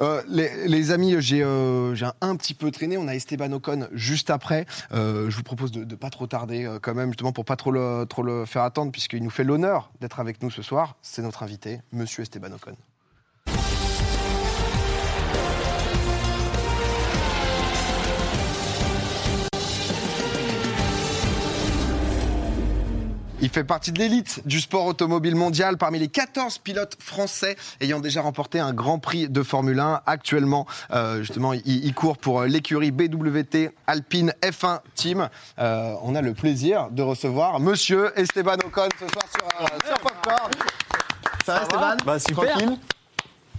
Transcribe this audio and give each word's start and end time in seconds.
Euh, 0.00 0.22
les, 0.28 0.90
amis, 0.90 1.16
j'ai 1.20 1.42
euh, 1.42 1.94
un 2.20 2.36
petit 2.36 2.54
peu 2.54 2.70
traîné. 2.70 2.98
On 2.98 3.08
a 3.08 3.14
Esteban 3.14 3.52
Ocon 3.52 3.88
juste 3.92 4.30
après. 4.30 4.66
Euh, 4.92 5.30
je 5.30 5.36
vous 5.36 5.42
propose 5.42 5.72
de 5.72 5.84
ne 5.84 5.94
pas 5.94 6.10
trop 6.10 6.26
tarder 6.26 6.68
quand 6.82 6.94
même, 6.94 7.10
justement 7.10 7.32
pour 7.32 7.44
pas 7.44 7.56
trop 7.56 7.70
le, 7.70 8.04
trop 8.08 8.22
le 8.22 8.44
faire 8.44 8.62
attendre, 8.62 8.92
puisqu'il 8.92 9.22
nous 9.22 9.30
fait 9.30 9.44
l'honneur 9.44 9.90
d'être 10.00 10.20
avec 10.20 10.42
nous 10.42 10.50
ce 10.50 10.62
soir. 10.62 10.96
C'est 11.02 11.22
notre 11.22 11.42
invité, 11.42 11.80
Monsieur 11.92 12.22
Esteban 12.22 12.52
Ocon. 12.52 12.76
Il 23.44 23.50
fait 23.50 23.62
partie 23.62 23.92
de 23.92 23.98
l'élite 23.98 24.40
du 24.46 24.58
sport 24.58 24.86
automobile 24.86 25.36
mondial 25.36 25.76
parmi 25.76 25.98
les 25.98 26.08
14 26.08 26.56
pilotes 26.56 26.96
français 26.98 27.56
ayant 27.82 28.00
déjà 28.00 28.22
remporté 28.22 28.58
un 28.58 28.72
grand 28.72 28.98
prix 28.98 29.28
de 29.28 29.42
Formule 29.42 29.80
1. 29.80 30.00
Actuellement, 30.06 30.66
euh, 30.92 31.18
justement, 31.18 31.52
il, 31.52 31.62
il 31.66 31.92
court 31.92 32.16
pour 32.16 32.44
l'écurie 32.44 32.90
BWT 32.90 33.74
Alpine 33.86 34.32
F1 34.42 34.80
Team. 34.94 35.28
Euh, 35.58 35.94
on 36.00 36.14
a 36.14 36.22
le 36.22 36.32
plaisir 36.32 36.88
de 36.90 37.02
recevoir 37.02 37.60
Monsieur 37.60 38.18
Esteban 38.18 38.56
Ocon 38.64 38.88
ce 38.98 39.08
soir 39.08 39.24
sur, 39.30 39.60
euh, 39.60 39.88
sur 39.88 39.98
Popcorn. 39.98 40.50
Ça 41.44 41.56
va, 41.56 41.62
Esteban? 41.64 41.96
Bah, 42.06 42.18
super. 42.18 42.48
Tranquille? 42.48 42.78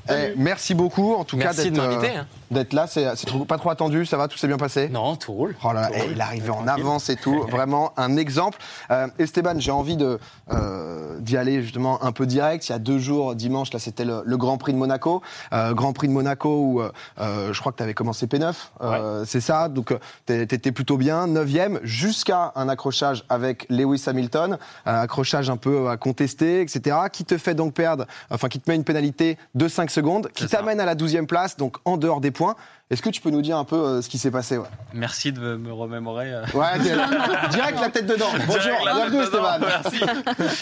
Eh, 0.09 0.33
merci 0.37 0.73
beaucoup, 0.75 1.13
en 1.15 1.23
tout 1.23 1.35
Merci 1.37 1.63
cas, 1.63 1.69
d'être 1.69 1.79
euh, 1.79 2.19
hein. 2.19 2.25
d'être 2.51 2.73
là. 2.73 2.85
C'est 2.87 3.07
pas 3.47 3.57
trop 3.57 3.69
attendu, 3.71 4.05
ça 4.05 4.17
va, 4.17 4.27
tout 4.27 4.37
s'est 4.37 4.47
bien 4.47 4.57
passé? 4.57 4.87
Non, 4.89 5.15
tout 5.15 5.33
roule. 5.33 5.55
Oh 5.63 5.73
là 5.73 5.81
là, 5.81 5.87
Tout 5.87 5.93
roule. 6.01 6.11
il 6.11 6.17
est 6.17 6.21
arrivé 6.21 6.49
en 6.51 6.67
avance 6.67 7.09
et 7.09 7.15
tout, 7.15 7.41
vraiment 7.49 7.91
un 7.97 8.15
exemple. 8.17 8.59
Euh, 8.91 9.07
Esteban, 9.19 9.55
j'ai 9.57 9.71
envie 9.71 9.97
de 9.97 10.19
euh, 10.51 11.17
d'y 11.19 11.37
aller 11.37 11.61
justement 11.63 12.03
un 12.03 12.11
peu 12.11 12.25
direct. 12.25 12.67
Il 12.69 12.71
y 12.71 12.75
a 12.75 12.79
deux 12.79 12.99
jours, 12.99 13.35
dimanche, 13.35 13.73
là 13.73 13.79
c'était 13.79 14.05
le, 14.05 14.21
le 14.25 14.37
Grand 14.37 14.57
Prix 14.57 14.73
de 14.73 14.77
Monaco, 14.77 15.21
Euh, 15.53 15.73
Grand 15.73 15.93
Prix 15.93 16.07
de 16.07 16.13
Monaco 16.13 16.49
où 16.49 16.81
je 17.17 17.59
crois 17.59 17.71
que 17.71 17.77
tu 17.77 17.83
avais 17.83 17.93
commencé 17.93 18.27
P9, 18.27 18.53
euh, 18.81 19.23
c'est 19.25 19.41
ça. 19.41 19.69
Donc 19.69 19.93
t'es- 20.25 20.45
t'étais 20.45 20.71
plutôt 20.71 20.97
bien, 20.97 21.27
9 21.27 21.49
jusqu'à 21.83 22.51
un 22.55 22.69
accrochage 22.69 23.23
avec 23.29 23.65
Lewis 23.69 24.03
Hamilton, 24.07 24.57
un 24.85 24.93
accrochage 24.95 25.49
un 25.49 25.57
peu 25.57 25.89
à 25.89 25.97
contester, 25.97 26.61
etc. 26.61 26.97
Qui 27.11 27.25
te 27.25 27.37
fait 27.37 27.55
donc 27.55 27.73
perdre, 27.73 28.05
enfin 28.29 28.49
qui 28.49 28.59
te 28.59 28.69
met 28.69 28.75
une 28.75 28.83
pénalité 28.83 29.37
de 29.55 29.67
5 29.67 29.89
secondes, 29.95 30.29
qui 30.33 30.45
t'amène 30.47 30.79
à 30.79 30.85
la 30.85 30.95
12e 30.95 31.25
place, 31.25 31.57
donc 31.57 31.77
en 31.85 31.97
dehors 31.97 32.21
des 32.21 32.31
points. 32.31 32.55
Est-ce 32.91 33.01
que 33.01 33.09
tu 33.09 33.19
peux 33.19 33.31
nous 33.31 33.41
dire 33.41 33.57
un 33.57 33.63
peu 33.63 33.75
euh, 33.77 34.01
ce 34.03 34.09
qui 34.09 34.19
s'est 34.19 34.29
passé 34.29 34.59
ouais? 34.59 34.67
Merci 34.93 35.31
de 35.31 35.55
me 35.55 35.73
remémorer. 35.73 36.31
euh. 36.31 36.45
Ouais, 36.53 36.77
direct 37.49 37.79
la 37.81 37.89
tête 37.89 38.05
dedans. 38.05 38.27
Bonjour, 38.45 38.77
bienvenue 38.83 39.25
Stéphane. 39.25 39.65
Merci. 39.65 40.01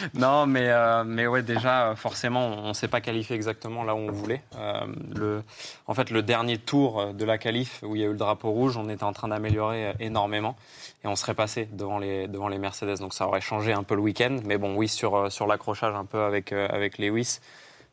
non, 0.13 0.45
mais, 0.45 0.69
euh, 0.69 1.03
mais 1.05 1.27
ouais, 1.27 1.41
déjà, 1.43 1.93
forcément, 1.97 2.47
on 2.63 2.69
ne 2.69 2.73
s'est 2.73 2.87
pas 2.87 3.01
qualifié 3.01 3.35
exactement 3.35 3.83
là 3.83 3.93
où 3.93 3.97
on 3.97 4.11
voulait. 4.11 4.41
Euh, 4.57 4.85
le, 5.13 5.43
en 5.87 5.93
fait, 5.93 6.11
le 6.11 6.21
dernier 6.21 6.57
tour 6.57 7.13
de 7.13 7.25
la 7.25 7.37
qualif, 7.37 7.81
où 7.83 7.97
il 7.97 8.01
y 8.01 8.05
a 8.05 8.07
eu 8.07 8.11
le 8.11 8.17
drapeau 8.17 8.51
rouge, 8.51 8.77
on 8.77 8.87
était 8.87 9.03
en 9.03 9.11
train 9.11 9.27
d'améliorer 9.27 9.93
énormément 9.99 10.55
et 11.03 11.07
on 11.07 11.17
serait 11.17 11.33
passé 11.33 11.67
devant 11.73 11.97
les, 11.97 12.29
devant 12.29 12.47
les 12.47 12.57
Mercedes. 12.57 12.99
Donc 12.99 13.13
ça 13.13 13.27
aurait 13.27 13.41
changé 13.41 13.73
un 13.73 13.83
peu 13.83 13.95
le 13.95 14.01
week-end. 14.01 14.37
Mais 14.45 14.57
bon, 14.57 14.75
oui, 14.75 14.87
sur, 14.87 15.29
sur 15.29 15.45
l'accrochage 15.45 15.93
un 15.93 16.05
peu 16.05 16.21
avec, 16.23 16.53
euh, 16.53 16.67
avec 16.69 16.97
Lewis, 16.97 17.39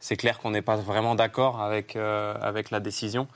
c'est 0.00 0.16
clair 0.16 0.38
qu'on 0.38 0.50
n'est 0.50 0.62
pas 0.62 0.76
vraiment 0.76 1.14
d'accord 1.14 1.60
avec, 1.60 1.94
euh, 1.94 2.34
avec 2.40 2.70
la 2.70 2.80
décision. 2.80 3.28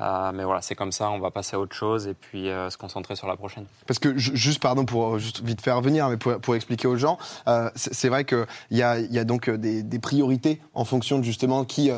Euh, 0.00 0.32
mais 0.34 0.42
voilà, 0.44 0.62
c'est 0.62 0.74
comme 0.74 0.90
ça, 0.90 1.10
on 1.10 1.18
va 1.20 1.30
passer 1.30 1.54
à 1.54 1.60
autre 1.60 1.76
chose 1.76 2.06
et 2.08 2.14
puis 2.14 2.48
euh, 2.48 2.70
se 2.70 2.78
concentrer 2.78 3.14
sur 3.14 3.28
la 3.28 3.36
prochaine. 3.36 3.66
Parce 3.86 3.98
que 3.98 4.16
ju- 4.16 4.34
juste, 4.34 4.60
pardon, 4.60 4.84
pour 4.86 5.14
euh, 5.14 5.18
juste 5.18 5.42
vite 5.42 5.60
faire 5.60 5.80
venir, 5.82 6.08
mais 6.08 6.16
pour, 6.16 6.38
pour 6.40 6.54
expliquer 6.54 6.88
aux 6.88 6.96
gens, 6.96 7.18
euh, 7.46 7.70
c'est 7.76 8.08
vrai 8.08 8.24
qu'il 8.24 8.46
y 8.70 8.82
a, 8.82 8.98
il 8.98 9.12
y 9.12 9.18
a 9.18 9.24
donc 9.24 9.50
des, 9.50 9.82
des 9.82 9.98
priorités 9.98 10.60
en 10.74 10.84
fonction 10.86 11.18
de 11.18 11.24
justement 11.24 11.64
qui 11.64 11.90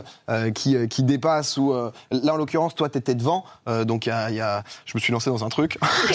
qui, 0.54 0.88
qui 0.88 1.02
dépasse 1.04 1.56
ou 1.56 1.72
euh, 1.72 1.92
là 2.10 2.34
en 2.34 2.36
l'occurrence 2.36 2.74
toi 2.74 2.88
t'étais 2.88 3.14
devant, 3.14 3.44
euh, 3.68 3.84
donc 3.84 4.06
il 4.06 4.08
y 4.08 4.12
a, 4.12 4.30
y 4.30 4.40
a- 4.40 4.64
je 4.86 4.92
me 4.96 5.00
suis 5.00 5.12
lancé 5.12 5.30
dans 5.30 5.44
un 5.44 5.48
truc. 5.48 5.78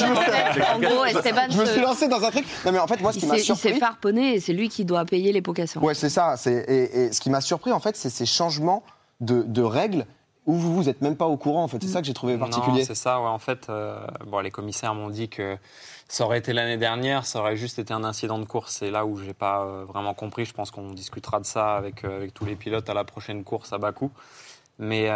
en 0.76 0.80
gros, 0.80 1.06
Esteban, 1.06 1.48
je 1.50 1.58
me 1.58 1.66
suis 1.66 1.82
lancé 1.82 2.08
dans 2.08 2.24
un 2.24 2.32
truc. 2.32 2.46
Non 2.66 2.72
mais 2.72 2.80
en 2.80 2.88
fait 2.88 3.00
moi 3.02 3.12
ce 3.14 3.18
il 3.18 3.22
qui 3.22 3.26
m'a 3.28 3.36
s'est- 3.36 3.40
il 3.42 3.46
s'est 3.46 3.56
surpris. 3.56 3.80
farponné 3.80 4.34
et 4.36 4.40
c'est 4.40 4.54
lui 4.54 4.70
qui 4.70 4.86
doit 4.86 5.06
payer 5.06 5.32
les 5.32 5.42
pots 5.42 5.54
cassants. 5.54 5.80
Ouais 5.82 5.94
c'est 5.94 6.10
ça. 6.10 6.36
Et, 6.46 7.06
et 7.06 7.12
ce 7.14 7.20
qui 7.22 7.30
m'a 7.30 7.42
surpris 7.42 7.72
en 7.72 7.80
fait 7.80 7.96
c'est 7.96 8.10
ces 8.10 8.26
changements 8.26 8.84
de, 9.22 9.44
de 9.44 9.62
règles 9.62 10.06
où 10.46 10.54
vous 10.54 10.74
vous 10.74 10.90
êtes 10.90 11.02
même 11.02 11.16
pas 11.16 11.28
au 11.28 11.38
courant 11.38 11.64
en 11.64 11.68
fait. 11.68 11.82
C'est 11.82 11.90
ça 11.90 12.02
que 12.02 12.08
j'ai 12.08 12.14
trouvé 12.14 12.38
particulier. 12.38 12.84
C'est 12.84 12.96
ça, 12.96 13.20
ouais. 13.22 13.28
En 13.28 13.40
fait, 13.40 13.68
euh, 13.70 14.00
bon, 14.26 14.40
les 14.40 14.52
commissaires 14.52 14.96
m'ont 14.96 15.10
dit 15.10 15.30
que 15.30 15.58
ça 16.08 16.26
aurait 16.26 16.40
été 16.40 16.54
l'année 16.54 16.78
dernière, 16.78 17.26
ça 17.26 17.40
aurait 17.40 17.58
juste 17.58 17.78
été 17.78 17.94
un 17.94 18.04
incident 18.04 18.40
de 18.40 18.46
course. 18.46 18.78
C'est 18.80 18.90
là 18.90 19.06
où 19.06 19.18
j'ai 19.18 19.34
pas 19.34 19.64
euh, 19.64 19.86
vraiment 19.86 20.14
compris. 20.14 20.46
Je 20.46 20.54
pense 20.54 20.72
qu'on 20.72 20.92
discutera 20.92 21.40
de 21.40 21.46
ça 21.46 21.76
avec, 21.76 22.04
euh, 22.04 22.18
avec 22.18 22.34
tous 22.34 22.46
les 22.46 22.56
pilotes 22.56 22.90
à 22.90 22.94
la 22.94 23.04
prochaine 23.04 23.44
course 23.44 23.74
à 23.74 23.78
Bakou. 23.78 24.12
Mais, 24.82 25.10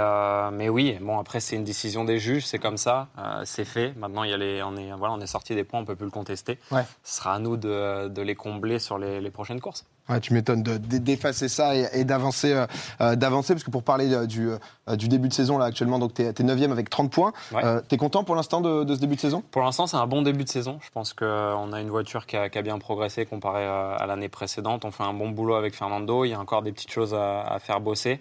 mais 0.51 0.67
oui, 0.67 0.97
bon, 0.99 1.19
après, 1.19 1.39
c'est 1.39 1.55
une 1.55 1.63
décision 1.63 2.03
des 2.03 2.19
juges, 2.19 2.45
c'est 2.45 2.59
comme 2.59 2.75
ça, 2.75 3.07
c'est 3.45 3.63
fait. 3.63 3.93
Maintenant, 3.95 4.23
il 4.23 4.29
y 4.29 4.33
a 4.33 4.37
les, 4.37 4.61
on, 4.61 4.75
est, 4.75 4.91
voilà, 4.91 5.13
on 5.13 5.21
est 5.21 5.25
sorti 5.25 5.55
des 5.55 5.63
points, 5.63 5.79
on 5.79 5.85
peut 5.85 5.95
plus 5.95 6.03
le 6.03 6.11
contester. 6.11 6.59
Ouais. 6.69 6.83
Ce 7.01 7.15
sera 7.15 7.35
à 7.35 7.39
nous 7.39 7.55
de, 7.55 8.09
de 8.09 8.21
les 8.21 8.35
combler 8.35 8.77
sur 8.77 8.97
les, 8.97 9.21
les 9.21 9.31
prochaines 9.31 9.61
courses. 9.61 9.85
Ouais, 10.09 10.19
tu 10.19 10.33
m'étonnes 10.33 10.63
de- 10.63 10.77
de- 10.77 10.97
d'effacer 10.97 11.47
ça 11.47 11.75
et, 11.77 11.87
et 11.93 12.03
d'avancer, 12.03 12.51
euh, 12.51 12.65
euh, 12.99 13.15
d'avancer 13.15 13.53
parce 13.53 13.63
que 13.63 13.71
pour 13.71 13.83
parler 13.83 14.13
euh, 14.13 14.25
du, 14.25 14.49
du 14.97 15.07
début 15.07 15.29
de 15.29 15.33
saison 15.33 15.57
là 15.57 15.65
actuellement, 15.65 15.97
donc 15.97 16.13
t'es 16.13 16.25
es 16.25 16.43
9 16.43 16.71
avec 16.71 16.89
30 16.89 17.09
points. 17.09 17.31
Ouais. 17.53 17.61
T'es 17.87 17.95
content 17.95 18.25
pour 18.25 18.35
l'instant 18.35 18.59
de, 18.59 18.83
de 18.83 18.95
ce 18.95 18.99
début 18.99 19.15
de 19.15 19.21
saison? 19.21 19.43
Pour 19.51 19.61
l'instant, 19.61 19.87
c'est 19.87 19.95
un 19.95 20.05
bon 20.07 20.21
début 20.21 20.43
de 20.43 20.49
saison. 20.49 20.77
Je 20.83 20.89
pense 20.91 21.13
qu'on 21.13 21.71
a 21.71 21.79
une 21.79 21.89
voiture 21.89 22.25
qui 22.25 22.35
a, 22.35 22.49
qui 22.49 22.57
a 22.57 22.61
bien 22.61 22.77
progressé 22.79 23.25
comparé 23.25 23.65
à, 23.65 23.91
à 23.93 24.05
l'année 24.05 24.27
précédente. 24.29 24.83
On 24.83 24.91
fait 24.91 25.03
un 25.03 25.13
bon 25.13 25.29
boulot 25.29 25.55
avec 25.55 25.73
Fernando. 25.73 26.25
Il 26.25 26.29
y 26.31 26.33
a 26.33 26.39
encore 26.39 26.63
des 26.63 26.73
petites 26.73 26.91
choses 26.91 27.13
à, 27.13 27.41
à 27.41 27.59
faire 27.59 27.79
bosser. 27.79 28.19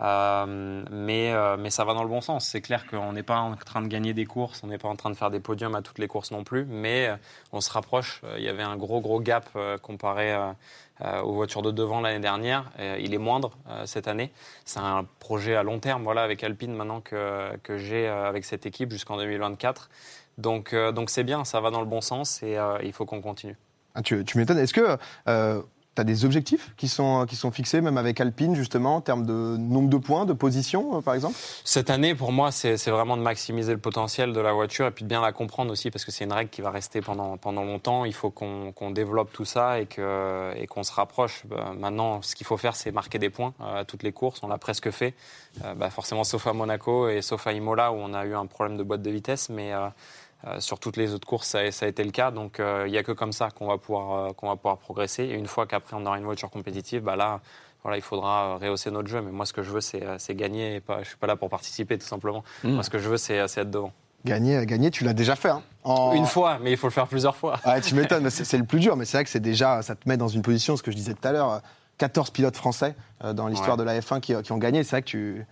Euh, 0.00 0.82
mais, 0.90 1.30
euh, 1.32 1.56
mais 1.58 1.68
ça 1.70 1.84
va 1.84 1.92
dans 1.94 2.02
le 2.02 2.08
bon 2.08 2.22
sens. 2.22 2.46
C'est 2.46 2.60
clair 2.62 2.86
qu'on 2.86 3.12
n'est 3.12 3.22
pas 3.22 3.38
en 3.38 3.54
train 3.54 3.82
de 3.82 3.86
gagner 3.86 4.14
des 4.14 4.24
courses, 4.24 4.62
on 4.64 4.68
n'est 4.68 4.78
pas 4.78 4.88
en 4.88 4.96
train 4.96 5.10
de 5.10 5.14
faire 5.14 5.30
des 5.30 5.40
podiums 5.40 5.74
à 5.74 5.82
toutes 5.82 5.98
les 5.98 6.08
courses 6.08 6.30
non 6.30 6.42
plus, 6.42 6.64
mais 6.64 7.08
euh, 7.08 7.16
on 7.52 7.60
se 7.60 7.70
rapproche. 7.70 8.22
Il 8.38 8.42
y 8.42 8.48
avait 8.48 8.62
un 8.62 8.76
gros, 8.76 9.00
gros 9.00 9.20
gap 9.20 9.50
comparé 9.82 10.34
aux 11.22 11.32
voitures 11.32 11.62
de 11.62 11.70
devant 11.70 12.00
l'année 12.00 12.20
dernière. 12.20 12.70
Euh, 12.78 12.96
il 13.00 13.14
est 13.14 13.18
moindre 13.18 13.52
euh, 13.68 13.86
cette 13.86 14.08
année. 14.08 14.30
C'est 14.64 14.80
un 14.80 15.06
projet 15.18 15.54
à 15.56 15.62
long 15.62 15.78
terme 15.78 16.02
voilà, 16.02 16.22
avec 16.22 16.44
Alpine 16.44 16.74
maintenant 16.74 17.00
que, 17.00 17.56
que 17.62 17.78
j'ai 17.78 18.08
euh, 18.08 18.28
avec 18.28 18.44
cette 18.44 18.66
équipe 18.66 18.90
jusqu'en 18.90 19.16
2024. 19.16 19.90
Donc 20.38 20.72
euh, 20.72 20.92
donc 20.92 21.10
c'est 21.10 21.24
bien, 21.24 21.44
ça 21.44 21.60
va 21.60 21.70
dans 21.70 21.80
le 21.80 21.86
bon 21.86 22.00
sens 22.00 22.42
et 22.42 22.56
euh, 22.56 22.78
il 22.82 22.92
faut 22.92 23.06
qu'on 23.06 23.20
continue. 23.20 23.56
Ah, 23.94 24.02
Tu, 24.02 24.24
tu 24.24 24.38
m'étonnes. 24.38 24.58
Est-ce 24.58 24.74
que 24.74 24.96
euh, 26.00 26.04
t'as 26.04 26.04
des 26.04 26.24
objectifs 26.24 26.72
qui 26.76 26.88
sont, 26.88 27.26
qui 27.26 27.36
sont 27.36 27.50
fixés, 27.50 27.80
même 27.80 27.98
avec 27.98 28.20
Alpine 28.20 28.54
justement, 28.54 28.96
en 28.96 29.00
termes 29.00 29.26
de 29.26 29.56
nombre 29.58 29.88
de 29.88 29.96
points, 29.96 30.24
de 30.24 30.32
position 30.32 30.98
euh, 30.98 31.00
par 31.00 31.14
exemple? 31.14 31.34
Cette 31.64 31.90
année, 31.90 32.14
pour 32.14 32.32
moi, 32.32 32.50
c'est 32.52 32.90
vraiment 32.90 33.16
de 33.16 33.22
maximiser 33.22 33.72
le 33.72 33.78
potentiel 33.78 34.32
de 34.32 34.40
la 34.40 34.52
voiture 34.52 34.86
et 34.86 34.90
puis 34.90 35.04
de 35.04 35.08
bien 35.08 35.20
la 35.20 35.32
comprendre 35.32 35.70
aussi 35.70 35.90
parce 35.90 36.04
que 36.04 36.10
c'est 36.10 36.24
une 36.24 36.32
règle 36.32 36.50
qui 36.50 36.62
va 36.62 36.70
rester 36.70 37.00
pendant, 37.00 37.36
pendant 37.36 37.64
longtemps. 37.64 38.04
Il 38.04 38.14
faut 38.14 38.30
qu'on 38.30 38.72
qu'on 38.72 38.90
développe 38.90 39.32
tout 39.32 39.44
ça 39.44 39.80
et 39.80 39.86
qu'on 39.86 40.52
et 40.56 40.66
qu'on 40.66 40.82
se 40.82 40.92
rapproche. 40.92 41.42
Bah, 41.46 41.72
maintenant, 41.78 42.22
ce 42.22 42.34
qu'il 42.34 42.46
faut 42.46 42.56
faire, 42.56 42.76
c'est 42.76 42.92
marquer 42.92 43.18
des 43.18 43.30
points 43.30 43.54
euh, 43.60 43.80
à 43.80 43.84
toutes 43.84 44.02
les 44.02 44.12
courses. 44.12 44.42
On 44.42 44.48
l'a 44.48 44.58
presque 44.58 44.90
fait. 44.90 45.14
Euh, 45.64 45.74
bah, 45.74 45.90
forcément, 45.90 46.24
sauf 46.24 46.46
à 46.46 46.52
Monaco 46.52 47.08
et 47.08 47.22
sauf 47.22 47.46
à 47.46 47.52
Imola 47.52 47.92
où 47.92 47.96
on 47.96 48.14
a 48.14 48.24
eu 48.24 48.34
un 48.34 48.46
problème 48.46 48.76
de 48.76 48.82
boîte 48.82 49.02
de 49.02 49.10
vitesse. 49.10 49.48
Mais 49.48 49.72
sur 50.58 50.78
toutes 50.78 50.96
les 50.96 51.12
autres 51.14 51.26
courses, 51.26 51.48
ça, 51.48 51.58
a- 51.58 51.70
ça 51.70 51.86
a 51.86 51.88
été 51.88 52.02
le 52.04 52.10
cas. 52.10 52.30
Donc, 52.30 52.60
euh, 52.60 52.84
il 52.86 52.92
n'y 52.92 52.98
a 52.98 53.02
que 53.02 53.12
comme 53.12 53.32
ça 53.32 53.50
qu'on 53.50 53.66
va, 53.66 53.78
pouvoir, 53.78 54.12
euh, 54.30 54.32
qu'on 54.32 54.48
va 54.48 54.56
pouvoir 54.56 54.78
progresser. 54.78 55.24
Et 55.24 55.34
une 55.34 55.46
fois 55.46 55.66
qu'après, 55.66 55.96
on 55.96 56.04
aura 56.06 56.18
une 56.18 56.24
voiture 56.24 56.50
compétitive, 56.50 57.02
bah 57.02 57.16
là, 57.16 57.40
voilà, 57.82 57.96
il 57.98 58.02
faudra 58.02 58.56
rehausser 58.56 58.90
notre 58.90 59.08
jeu. 59.08 59.20
Mais 59.22 59.30
moi, 59.32 59.44
ce 59.46 59.52
que 59.52 59.62
je 59.62 59.70
veux, 59.70 59.80
c'est 59.80 60.02
c'est 60.18 60.34
gagner. 60.34 60.76
Et 60.76 60.80
pas, 60.80 60.94
je 60.96 61.00
ne 61.00 61.04
suis 61.04 61.16
pas 61.16 61.26
là 61.26 61.36
pour 61.36 61.48
participer, 61.48 61.98
tout 61.98 62.06
simplement. 62.06 62.42
Mm. 62.64 62.70
Moi, 62.72 62.82
ce 62.82 62.90
que 62.90 62.98
je 62.98 63.08
veux, 63.08 63.16
c'est 63.16 63.46
c'est 63.48 63.60
être 63.62 63.70
devant. 63.70 63.92
Gagner, 64.24 64.66
gagner, 64.66 64.90
tu 64.90 65.04
l'as 65.04 65.14
déjà 65.14 65.34
fait. 65.34 65.48
Hein, 65.48 65.62
En- 65.82 66.12
Une 66.12 66.26
fois, 66.26 66.58
mais 66.62 66.70
il 66.72 66.76
faut 66.76 66.86
le 66.88 66.92
faire 66.92 67.06
plusieurs 67.06 67.36
fois. 67.36 67.58
Ouais, 67.66 67.80
tu 67.80 67.94
m'étonnes, 67.94 68.28
c'est 68.28 68.44
c'est 68.44 68.58
le 68.58 68.64
plus 68.64 68.80
dur, 68.80 68.96
mais 68.96 69.06
c'est 69.06 69.16
vrai 69.16 69.24
que 69.24 69.30
c'est 69.30 69.40
déjà, 69.40 69.80
ça 69.80 69.94
te 69.94 70.06
met 70.06 70.18
dans 70.18 70.28
une 70.28 70.42
position, 70.42 70.76
ce 70.76 70.82
que 70.82 70.90
je 70.90 70.96
disais 70.96 71.14
tout 71.14 71.26
à 71.26 71.32
l'heure, 71.32 71.50
euh, 71.52 71.58
14 71.96 72.30
pilotes 72.30 72.56
français 72.56 72.94
euh, 73.24 73.32
dans 73.32 73.46
l'histoire 73.46 73.72
Ouais. 73.72 73.76
de 73.78 73.82
la 73.84 73.98
F1 74.00 74.20
qui, 74.20 74.34
qui 74.42 74.52
ont 74.52 74.58
gagné. 74.58 74.84
C'est 74.84 74.90
vrai 74.90 75.02
que 75.02 75.06
tu 75.08 75.46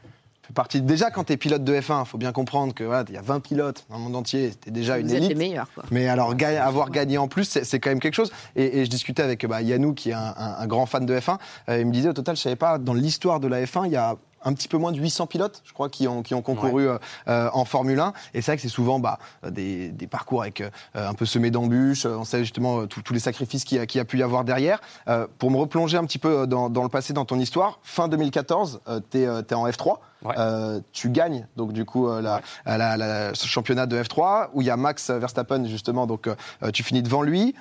partie. 0.55 0.81
Déjà, 0.83 1.11
quand 1.11 1.25
tu 1.25 1.33
es 1.33 1.37
pilote 1.37 1.65
de 1.65 1.75
F1, 1.75 2.03
il 2.05 2.07
faut 2.07 2.19
bien 2.19 2.33
comprendre 2.33 2.75
que 2.75 2.85
voilà, 2.85 3.05
il 3.09 3.15
y 3.15 3.19
a 3.19 3.23
20 3.23 3.41
pilotes 3.41 3.85
dans 3.91 3.97
le 3.99 4.03
monde 4.03 4.17
entier, 4.17 4.50
c'était 4.50 4.71
déjà 4.71 4.99
une 4.99 5.06
êtes 5.11 5.19
les 5.21 5.27
élite. 5.27 5.39
meilleurs, 5.39 5.69
quoi. 5.75 5.85
Mais 5.91 6.09
alors, 6.09 6.35
ga- 6.35 6.65
avoir 6.65 6.91
gagné 6.91 7.19
en 7.19 7.29
plus, 7.29 7.45
c'est 7.45 7.65
c'est 7.65 7.81
quand 7.81 7.91
même 7.91 8.00
quelque 8.00 8.15
chose. 8.15 8.31
Et, 8.56 8.79
et 8.81 8.85
je 8.85 8.91
discutais 8.91 9.23
avec 9.23 9.45
bah, 9.47 9.62
Yannou, 9.62 9.95
qui 9.95 10.11
est 10.11 10.15
un, 10.15 10.35
un- 10.37 10.56
un 10.59 10.67
grand 10.67 10.87
fan 10.87 11.05
de 11.06 11.19
F1. 11.19 11.39
euh, 11.69 11.79
il 11.81 11.87
me 11.87 11.93
disait, 11.93 12.09
au 12.09 12.12
total, 12.12 12.37
je 12.37 12.43
savais 12.43 12.56
pas, 12.56 12.79
dans 12.79 12.95
l'histoire 12.95 13.41
de 13.41 13.49
la 13.49 13.62
F1, 13.65 13.87
il 13.87 13.93
y 13.93 13.97
a 13.97 14.17
un 14.44 14.52
petit 14.52 14.69
peu 14.69 14.79
moins 14.79 14.93
de 14.93 14.99
800 14.99 15.26
pilotes, 15.26 15.62
je 15.64 15.73
crois, 15.73 15.88
qui 15.88 16.06
ont, 16.08 16.23
qui 16.23 16.35
ont 16.35 16.43
concouru 16.43 16.88
euh, 16.88 16.99
euh, 17.29 17.49
en 17.52 17.64
Formule 17.64 17.99
1. 18.00 18.12
Et 18.35 18.40
c'est 18.43 18.52
vrai 18.52 18.56
que 18.56 18.62
c'est 18.62 18.69
souvent 18.69 18.99
bah, 18.99 19.19
des, 19.49 19.88
des 19.90 20.06
parcours 20.06 20.43
avec 20.43 20.61
euh, 20.61 20.70
un 20.94 21.14
peu 21.14 21.26
semés 21.26 21.50
d'embûches. 21.50 22.06
Euh, 22.06 22.17
On 22.19 22.25
sait 22.25 22.40
justement 22.40 22.81
euh, 22.82 22.87
tous 22.87 23.12
les 23.12 23.20
sacrifices 23.20 23.64
qu'il 23.64 23.79
y, 23.79 23.81
a- 23.81 23.87
qu'il 23.87 23.99
y 23.99 24.02
a 24.02 24.05
pu 24.05 24.19
y 24.19 24.23
avoir 24.23 24.44
derrière. 24.44 24.81
Euh, 25.08 25.26
pour 25.38 25.50
me 25.50 25.56
replonger 25.56 25.96
un 25.96 26.05
petit 26.05 26.19
peu 26.19 26.46
dans, 26.46 26.70
dans 26.70 26.82
le 26.82 26.88
passé, 26.88 27.12
dans 27.12 27.25
ton 27.25 27.38
histoire, 27.38 27.79
fin 27.82 28.08
2014, 28.08 28.81
tu 29.11 29.19
es, 29.23 29.29
en 29.29 29.69
F3. 29.69 29.96
Ouais. 30.25 30.35
Euh, 30.37 30.81
tu 30.93 31.11
gagnes 31.11 31.46
donc 31.56 31.73
du 31.73 31.84
coup 31.84 32.08
euh, 32.08 32.20
la, 32.20 32.41
la- 32.67 32.96
la- 32.96 33.34
ce 33.34 33.46
championnat 33.46 33.87
de 33.87 34.02
F3 34.02 34.49
où 34.52 34.62
il 34.62 34.67
y 34.67 34.70
a 34.70 34.76
Max 34.76 35.11
Verstappen 35.11 35.64
justement 35.67 36.08
donc 36.08 36.26
euh, 36.26 36.34
tu 36.73 36.82
finis 36.82 37.02
devant 37.02 37.23
lui 37.23 37.55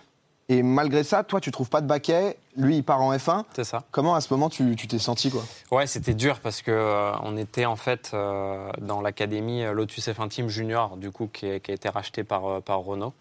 Et 0.49 0.63
malgré 0.63 1.03
ça, 1.03 1.23
toi, 1.23 1.41
tu 1.41 1.51
trouves 1.51 1.69
pas 1.69 1.81
de 1.81 1.87
baquet. 1.87 2.37
Lui, 2.55 2.77
il 2.77 2.83
part 2.83 3.01
en 3.01 3.13
F1. 3.13 3.43
C'est 3.53 3.65
ça. 3.65 3.83
Comment 3.91 4.15
à 4.15 4.21
ce 4.21 4.33
moment 4.33 4.49
tu 4.49 4.75
t'es 4.75 4.97
senti 4.97 5.29
quoi? 5.29 5.43
Ouais, 5.71 5.87
c'était 5.87 6.13
dur 6.13 6.39
parce 6.39 6.61
que 6.61 6.71
euh, 6.71 7.11
on 7.23 7.35
était 7.35 7.65
en 7.65 7.75
fait 7.75 8.11
euh, 8.13 8.71
dans 8.79 9.01
l'académie 9.01 9.63
Lotus 9.73 10.07
F1 10.07 10.29
Team 10.29 10.47
Junior, 10.47 10.95
du 10.95 11.11
coup, 11.11 11.27
qui, 11.27 11.49
a 11.51 11.59
qui 11.59 11.71
a 11.71 11.73
été 11.73 11.89
rachetée 11.89 12.23
par, 12.23 12.45
euh, 12.45 12.59
par 12.61 12.79
Renault. 12.79 13.13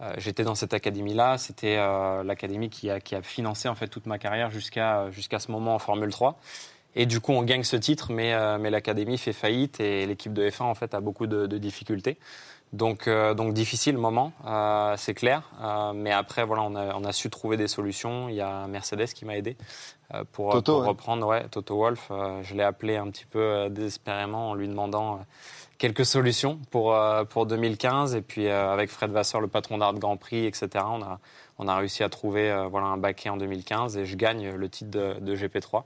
Euh, 0.00 0.12
J'étais 0.18 0.42
dans 0.42 0.56
cette 0.56 0.74
académie-là. 0.74 1.38
C'était 1.38 1.76
euh, 1.78 2.24
l'académie 2.24 2.68
qui 2.68 2.90
a, 2.90 2.98
qui 2.98 3.14
a 3.14 3.22
financé 3.22 3.68
en 3.68 3.76
fait 3.76 3.86
toute 3.86 4.06
ma 4.06 4.18
carrière 4.18 4.50
jusqu'à 4.50 5.08
jusqu'à 5.12 5.38
ce 5.38 5.52
moment 5.52 5.76
en 5.76 5.78
Formule 5.78 6.10
3. 6.10 6.36
Et 6.94 7.06
du 7.06 7.20
coup, 7.20 7.32
on 7.32 7.42
gagne 7.42 7.62
ce 7.62 7.76
titre, 7.76 8.12
mais, 8.12 8.34
euh, 8.34 8.58
mais 8.58 8.70
l'académie 8.70 9.16
fait 9.18 9.32
faillite 9.32 9.80
et 9.80 10.04
l'équipe 10.06 10.32
de 10.32 10.48
F1 10.50 10.64
en 10.64 10.74
fait 10.74 10.94
a 10.94 11.00
beaucoup 11.00 11.26
de, 11.26 11.46
de 11.46 11.58
difficultés. 11.58 12.18
Donc, 12.72 13.06
euh, 13.06 13.34
donc 13.34 13.52
difficile 13.52 13.98
moment, 13.98 14.32
euh, 14.46 14.94
c'est 14.96 15.12
clair. 15.12 15.42
Euh, 15.62 15.92
mais 15.94 16.10
après, 16.10 16.44
voilà, 16.44 16.62
on 16.62 16.74
a, 16.74 16.94
on 16.94 17.04
a 17.04 17.12
su 17.12 17.28
trouver 17.28 17.58
des 17.58 17.68
solutions. 17.68 18.28
Il 18.30 18.34
y 18.34 18.40
a 18.40 18.66
Mercedes 18.66 19.08
qui 19.08 19.26
m'a 19.26 19.36
aidé 19.36 19.56
euh, 20.14 20.24
pour, 20.32 20.52
Toto, 20.52 20.72
pour 20.72 20.82
ouais. 20.82 20.88
reprendre. 20.88 21.26
Ouais, 21.26 21.46
Toto 21.50 21.76
Wolf. 21.76 22.08
Euh, 22.10 22.42
je 22.42 22.54
l'ai 22.54 22.62
appelé 22.62 22.96
un 22.96 23.10
petit 23.10 23.26
peu 23.26 23.40
euh, 23.40 23.68
désespérément 23.68 24.50
en 24.50 24.54
lui 24.54 24.68
demandant 24.68 25.20
quelques 25.82 26.06
solutions 26.06 26.60
pour, 26.70 26.94
euh, 26.94 27.24
pour 27.24 27.44
2015. 27.44 28.14
Et 28.14 28.22
puis 28.22 28.46
euh, 28.46 28.72
avec 28.72 28.88
Fred 28.88 29.10
Vasseur, 29.10 29.40
le 29.40 29.48
patron 29.48 29.78
d'Art 29.78 29.94
Grand 29.94 30.16
Prix, 30.16 30.46
etc., 30.46 30.68
on 30.88 31.02
a, 31.02 31.18
on 31.58 31.68
a 31.68 31.76
réussi 31.76 32.02
à 32.02 32.08
trouver 32.08 32.50
euh, 32.50 32.68
voilà, 32.68 32.86
un 32.86 32.96
baquet 32.96 33.28
en 33.28 33.36
2015 33.36 33.98
et 33.98 34.06
je 34.06 34.16
gagne 34.16 34.54
le 34.54 34.68
titre 34.68 34.90
de, 34.90 35.20
de 35.20 35.36
GP3 35.36 35.82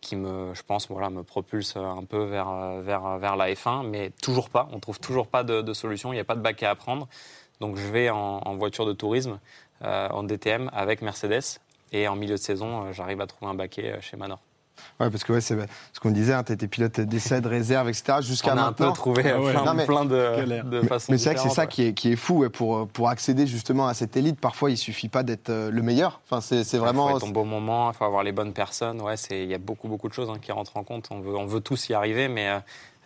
qui 0.00 0.16
me, 0.16 0.54
je 0.54 0.62
pense, 0.62 0.88
voilà, 0.88 1.10
me 1.10 1.22
propulse 1.22 1.76
un 1.76 2.04
peu 2.04 2.24
vers, 2.24 2.50
vers, 2.80 3.36
la 3.36 3.52
F1, 3.52 3.86
mais 3.86 4.10
toujours 4.22 4.50
pas. 4.50 4.68
On 4.72 4.80
trouve 4.80 4.98
toujours 5.00 5.26
pas 5.26 5.42
de, 5.44 5.72
solution. 5.72 6.12
Il 6.12 6.16
n'y 6.16 6.20
a 6.20 6.24
pas 6.24 6.36
de 6.36 6.40
baquet 6.40 6.66
à 6.66 6.74
prendre. 6.74 7.08
Donc 7.60 7.76
je 7.76 7.86
vais 7.86 8.10
en, 8.10 8.40
en 8.44 8.56
voiture 8.56 8.86
de 8.86 8.92
tourisme, 8.92 9.38
euh, 9.82 10.08
en 10.10 10.22
DTM 10.22 10.70
avec 10.72 11.00
Mercedes. 11.02 11.60
Et 11.92 12.06
en 12.06 12.16
milieu 12.16 12.34
de 12.34 12.40
saison, 12.40 12.84
euh, 12.84 12.92
j'arrive 12.92 13.20
à 13.20 13.26
trouver 13.26 13.50
un 13.50 13.54
baquet 13.54 13.92
euh, 13.92 14.00
chez 14.00 14.16
Manor. 14.16 14.40
Ouais, 14.98 15.10
parce 15.10 15.24
que 15.24 15.32
ouais, 15.32 15.40
c'est 15.40 15.56
ce 15.92 16.00
qu'on 16.00 16.10
disait, 16.10 16.34
tu 16.44 16.52
étais 16.52 16.66
pilote 16.68 17.00
d'essai, 17.00 17.40
de 17.40 17.48
réserve, 17.48 17.88
etc. 17.88 18.18
Jusqu'à 18.20 18.54
On 18.54 18.58
a 18.58 18.62
un 18.62 18.72
peu 18.72 18.84
maintenant. 18.84 18.92
trouvé 18.94 19.22
ouais. 19.32 19.50
plein, 19.52 19.64
Non, 19.64 19.74
mais- 19.74 19.86
plein 19.86 20.04
de, 20.04 20.62
Mais, 20.64 20.86
façons 20.86 21.12
mais 21.12 21.18
c'est 21.18 21.30
vrai 21.30 21.34
que 21.36 21.40
c'est 21.40 21.48
ça 21.54 21.62
ouais. 21.62 21.68
qui 21.68 21.82
est, 21.84 21.94
qui 21.94 22.12
est 22.12 22.16
fou 22.16 22.38
ouais, 22.38 22.48
pour, 22.50 22.86
pour 22.88 23.08
accéder 23.08 23.46
justement 23.46 23.86
à 23.88 23.94
cette 23.94 24.16
élite. 24.16 24.38
Parfois, 24.40 24.70
il 24.70 24.76
suffit 24.76 25.08
pas 25.08 25.22
d'être 25.22 25.48
euh, 25.50 25.70
le 25.70 25.82
meilleur. 25.82 26.20
Enfin, 26.24 26.40
c'est 26.40 26.64
c'est 26.64 26.76
Il 26.76 26.80
vraiment. 26.80 27.08
faut 27.08 27.16
être 27.18 27.28
au 27.28 27.32
bon 27.32 27.44
moment, 27.44 27.90
il 27.90 27.96
faut 27.96 28.04
avoir 28.04 28.22
les 28.22 28.32
bonnes 28.32 28.52
personnes. 28.52 29.00
Ouais, 29.02 29.16
c'est- 29.16 29.42
il 29.42 29.50
y 29.50 29.54
a 29.54 29.58
beaucoup, 29.58 29.88
beaucoup 29.88 30.08
de 30.08 30.14
choses 30.14 30.30
hein, 30.30 30.38
qui 30.40 30.52
rentrent 30.52 30.76
en 30.76 30.84
compte. 30.84 31.08
On 31.10 31.20
veut, 31.20 31.36
on 31.36 31.46
veut 31.46 31.60
tous 31.60 31.88
y 31.88 31.94
arriver, 31.94 32.28
mais 32.28 32.48
euh, 32.48 32.58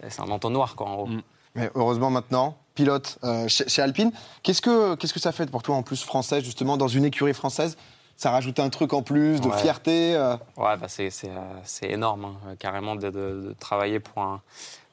c'est 0.08 0.20
un 0.20 0.30
entonnoir, 0.30 0.74
quoi, 0.76 0.86
en 0.88 0.94
gros. 0.96 1.06
Mm. 1.06 1.22
Mais 1.56 1.70
heureusement 1.76 2.10
maintenant, 2.10 2.56
pilote 2.74 3.18
euh, 3.22 3.46
chez, 3.46 3.68
chez 3.68 3.80
Alpine. 3.82 4.10
Qu'est-ce 4.42 4.60
que 4.60 4.96
qu'est-ce 4.96 5.14
que 5.14 5.20
ça 5.20 5.30
fait 5.30 5.48
pour 5.48 5.62
toi 5.62 5.76
en 5.76 5.82
plus 5.84 6.02
français 6.02 6.40
justement 6.40 6.76
dans 6.76 6.88
une 6.88 7.04
écurie 7.04 7.34
française 7.34 7.76
Ça 8.16 8.30
rajoute 8.30 8.60
un 8.60 8.70
truc 8.70 8.92
en 8.92 9.02
plus 9.02 9.40
de 9.40 9.48
Ouais. 9.48 9.58
fierté. 9.58 10.14
euh. 10.16 10.36
Ouais, 10.56 10.76
bah 10.76 10.86
c'est, 10.88 11.08
euh, 11.24 11.28
c'est 11.64 11.90
énorme, 11.90 12.24
hein, 12.26 12.34
euh, 12.48 12.54
carrément, 12.56 12.94
de, 12.96 13.10
de- 13.10 13.48
de 13.48 13.54
travailler 13.58 13.98
pour 14.00 14.22
un, 14.22 14.40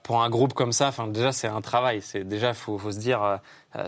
pour 0.04 0.24
un 0.24 0.30
groupe 0.30 0.54
comme 0.54 0.72
ça. 0.72 0.88
Enfin, 0.88 1.08
déjà, 1.08 1.32
c'est 1.32 1.48
un 1.48 1.62
travail. 1.62 2.02
C'est, 2.02 2.24
déjà, 2.24 2.50
il 2.50 2.56
faut, 2.56 2.78
faut 2.80 2.92
se 2.92 2.98
dire, 2.98 3.22
euh, 3.24 3.38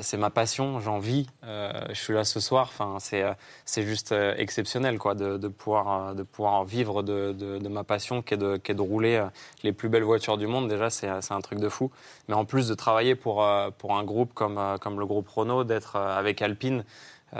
c'est 0.01 0.17
ma 0.17 0.29
passion, 0.29 0.79
j'en 0.79 0.99
vis. 0.99 1.27
euh, 1.43 1.73
je 1.89 1.95
suis 1.99 2.13
là 2.13 2.23
ce 2.23 2.39
soir. 2.39 2.69
Enfin, 2.71 2.97
c'est, 2.99 3.25
c'est 3.65 3.81
juste 3.83 4.13
exceptionnel 4.37 4.99
quoi, 4.99 5.15
de, 5.15 5.37
de, 5.37 5.47
pouvoir, 5.47 6.13
de 6.13 6.21
pouvoir 6.23 6.63
vivre 6.63 7.01
de, 7.01 7.67
ma 7.67 7.83
passion 7.83 8.21
qui 8.21 8.35
est 8.35 8.37
de, 8.37 8.57
qui 8.57 8.71
est 8.71 8.75
de 8.75 8.81
rouler 8.81 9.25
les 9.63 9.73
plus 9.73 9.89
belles 9.89 10.03
voitures 10.03 10.37
du 10.37 10.45
monde. 10.45 10.69
Déjà, 10.69 10.91
c'est, 10.91 11.07
un 11.07 11.41
truc 11.41 11.59
de 11.59 11.69
fou. 11.69 11.89
Mais 12.27 12.35
en 12.35 12.45
plus 12.45 12.67
de 12.67 12.75
travailler 12.75 13.15
pour, 13.15 13.45
pour 13.79 13.97
un 13.97 14.03
groupe 14.03 14.33
comme, 14.35 14.61
comme 14.79 14.99
le 14.99 15.05
groupe 15.07 15.27
Renault, 15.27 15.63
d'être 15.63 15.95
avec 15.97 16.41
Alpine, 16.43 16.85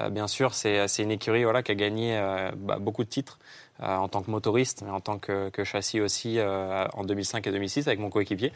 bien 0.10 0.28
sûr, 0.28 0.54
c'est, 0.54 0.88
c'est 0.88 1.04
une 1.04 1.12
écurie 1.12 1.44
voilà, 1.44 1.64
qui 1.64 1.72
a 1.72 1.76
gagné 1.76 2.18
euh, 2.18 2.52
bah, 2.56 2.78
beaucoup 2.80 3.04
de 3.04 3.10
titres 3.10 3.38
euh, 3.82 3.96
en 3.96 4.08
tant 4.08 4.22
que 4.22 4.32
motoriste, 4.32 4.84
mais 4.86 4.92
en 4.92 5.00
tant 5.00 5.18
que, 5.18 5.50
que 5.50 5.64
châssis 5.64 6.02
aussi 6.02 6.40
euh, 6.40 6.86
en 6.94 7.04
2005 7.04 7.46
et 7.48 7.52
2006 7.52 7.88
avec 7.88 8.00
mon 8.00 8.10
coéquipier. 8.10 8.52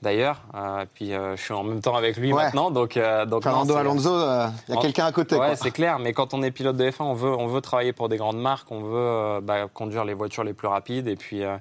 D'ailleurs, 0.00 0.42
euh, 0.54 0.84
puis 0.94 1.12
euh, 1.12 1.36
je 1.36 1.42
suis 1.42 1.52
en 1.54 1.64
même 1.64 1.80
temps 1.80 1.96
avec 1.96 2.16
lui 2.16 2.32
Ouais. 2.32 2.44
maintenant, 2.44 2.70
donc 2.70 2.96
euh, 2.96 3.26
donc 3.26 3.42
Fernando 3.42 3.74
Alonso, 3.74 4.14
euh, 4.14 4.46
il 4.68 4.74
y 4.76 4.78
a 4.78 4.80
quelqu'un 4.80 5.06
à 5.06 5.12
côté. 5.12 5.36
Ouais, 5.36 5.56
c'est 5.56 5.72
clair, 5.72 5.98
mais 5.98 6.12
quand 6.12 6.34
on 6.34 6.42
est 6.44 6.52
pilote 6.52 6.76
de 6.76 6.88
F1, 6.88 7.02
on 7.02 7.14
veut, 7.14 7.34
on 7.34 7.48
veut 7.48 7.60
travailler 7.60 7.92
pour 7.92 8.08
des 8.08 8.16
grandes 8.16 8.40
marques, 8.40 8.70
on 8.70 8.80
veut 8.80 8.94
euh, 8.94 9.40
bah, 9.42 9.66
conduire 9.72 10.04
les 10.04 10.14
voitures 10.14 10.44
les 10.44 10.54
plus 10.54 10.68
rapides, 10.68 11.08
et 11.08 11.16
puis 11.16 11.42
euh, 11.42 11.48
euh, 11.54 11.58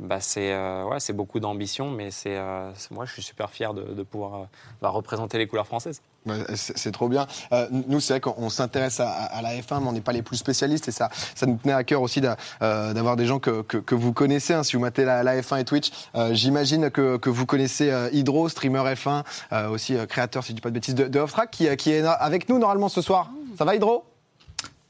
bah, 0.00 0.20
c'est 0.20 0.52
euh, 0.52 0.84
ouais, 0.84 1.00
c'est 1.00 1.12
beaucoup 1.12 1.40
d'ambition, 1.40 1.90
mais 1.90 2.10
c'est 2.10 2.36
euh, 2.36 2.70
c'est- 2.74 2.90
moi 2.90 3.04
je 3.04 3.12
suis 3.12 3.22
super 3.22 3.50
fier 3.50 3.72
de, 3.74 3.82
de 3.82 4.02
pouvoir 4.02 4.34
euh, 4.34 4.44
bah, 4.82 4.88
représenter 4.88 5.38
les 5.38 5.46
couleurs 5.46 5.66
françaises. 5.66 6.02
Ouais, 6.26 6.44
c'est 6.54 6.92
trop 6.92 7.08
bien. 7.08 7.26
Euh, 7.52 7.66
nous, 7.70 7.98
c'est 7.98 8.12
vrai 8.12 8.20
qu'on 8.20 8.50
s'intéresse 8.50 9.00
à, 9.00 9.08
à 9.10 9.40
la 9.40 9.54
F1, 9.56 9.80
mais 9.80 9.88
on 9.88 9.92
n'est 9.92 10.02
pas 10.02 10.12
les 10.12 10.20
plus 10.20 10.36
spécialistes 10.36 10.86
et 10.88 10.90
ça, 10.92 11.08
ça 11.34 11.46
nous 11.46 11.56
tenait 11.56 11.72
à 11.72 11.82
cœur 11.82 12.02
aussi 12.02 12.20
d'a- 12.20 12.36
euh, 12.60 12.92
d'avoir 12.92 13.16
des 13.16 13.24
gens 13.24 13.38
que, 13.38 13.62
que, 13.62 13.78
que 13.78 13.94
vous 13.94 14.12
connaissez. 14.12 14.52
hein. 14.52 14.62
si 14.62 14.76
vous 14.76 14.82
matez 14.82 15.06
la, 15.06 15.22
la 15.22 15.40
F1 15.40 15.60
et 15.60 15.64
Twitch, 15.64 15.90
euh, 16.16 16.34
j'imagine 16.34 16.90
que, 16.90 17.16
que 17.16 17.30
vous 17.30 17.46
connaissez 17.46 17.90
euh, 17.90 18.10
Hydro, 18.12 18.50
streamer 18.50 18.80
F1, 18.94 19.24
euh, 19.52 19.68
aussi 19.70 19.96
euh, 19.96 20.04
créateur, 20.04 20.42
si 20.44 20.50
je 20.50 20.56
dis 20.56 20.60
pas 20.60 20.68
de 20.68 20.74
bêtises, 20.74 20.94
de, 20.94 21.08
de 21.08 21.18
Off-Track, 21.20 21.50
qui, 21.52 21.68
euh, 21.68 21.76
qui 21.76 21.90
est 21.92 22.04
avec 22.04 22.50
nous 22.50 22.58
normalement 22.58 22.90
ce 22.90 23.00
soir. 23.00 23.30
Ça 23.56 23.64
va 23.64 23.74
Hydro? 23.74 24.04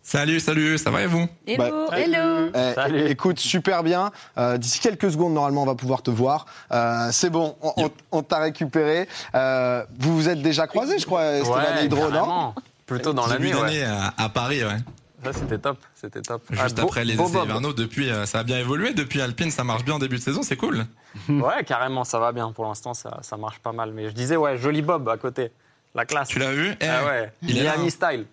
Salut, 0.03 0.41
salut, 0.41 0.79
ça 0.79 0.91
va 0.91 1.03
et 1.03 1.07
vous 1.07 1.29
Hello, 1.47 1.87
Bah, 1.91 1.99
hello. 1.99 2.51
Eh, 2.55 2.75
Salut. 2.75 3.07
Écoute, 3.07 3.39
super 3.39 3.83
bien. 3.83 4.11
Euh, 4.39 4.57
D'ici 4.57 4.81
quelques 4.81 5.11
secondes, 5.13 5.35
normalement, 5.35 5.63
on 5.63 5.67
va 5.67 5.75
pouvoir 5.75 6.03
te 6.03 6.11
voir. 6.11 6.47
Euh, 6.73 7.09
c'est 7.13 7.31
bon, 7.31 7.55
on, 7.61 7.73
on- 7.77 7.91
on 8.11 8.23
t'a 8.23 8.39
récupéré. 8.39 9.07
Euh, 9.35 9.85
vous 9.99 10.17
vous 10.17 10.29
êtes 10.29 10.41
déjà 10.43 10.67
croisés, 10.67 10.99
je 10.99 11.07
crois, 11.07 11.25
Esteban 11.37 11.61
et 11.81 11.85
Hydro, 11.85 12.11
non. 12.11 12.55
Plutôt 12.87 13.13
dans 13.13 13.27
l'année, 13.27 13.55
ouais. 13.55 13.83
à, 13.85 14.15
à 14.17 14.29
Paris, 14.31 14.65
ouais. 14.65 14.79
Ça, 15.23 15.35
c'était 15.35 15.59
top. 15.59 15.77
C'était 15.95 16.23
top. 16.23 16.43
Juste 16.51 16.77
Ah, 16.79 16.81
beau- 16.81 16.89
après 16.89 17.05
les 17.05 17.15
beau 17.15 17.25
essais 17.25 17.35
Bob. 17.35 17.45
hivernaux, 17.45 17.73
depuis, 17.75 18.09
euh, 18.11 18.25
ça 18.25 18.39
a 18.39 18.43
bien 18.43 18.59
évolué. 18.59 18.95
Depuis 18.95 19.21
Alpine, 19.21 19.51
ça 19.51 19.65
marche 19.65 19.85
bien 19.85 19.95
en 19.95 19.99
début 19.99 20.17
de 20.17 20.23
saison, 20.23 20.43
c'est 20.43 20.57
cool. 20.57 20.87
Ouais, 21.29 21.63
carrément, 21.67 22.05
ça 22.05 22.19
va 22.19 22.33
bien. 22.33 22.51
Pour 22.53 22.65
l'instant, 22.65 22.95
ça, 22.95 23.19
ça 23.21 23.37
marche 23.37 23.59
pas 23.59 23.73
mal. 23.73 23.93
Mais 23.93 24.07
je 24.09 24.15
disais, 24.15 24.37
ouais, 24.37 24.57
joli 24.57 24.81
Bob 24.81 25.09
à 25.11 25.19
côté. 25.19 25.53
La 25.95 26.07
classe. 26.07 26.29
Tu 26.29 26.39
l'as 26.39 26.53
vu? 26.53 26.73
Eh, 26.81 26.87
Ah 26.87 27.05
ouais. 27.05 27.33
il 27.43 27.59
est 27.59 27.65
là, 27.65 27.73
Miami 27.77 27.89
hein. 27.89 27.91
style. 27.91 28.27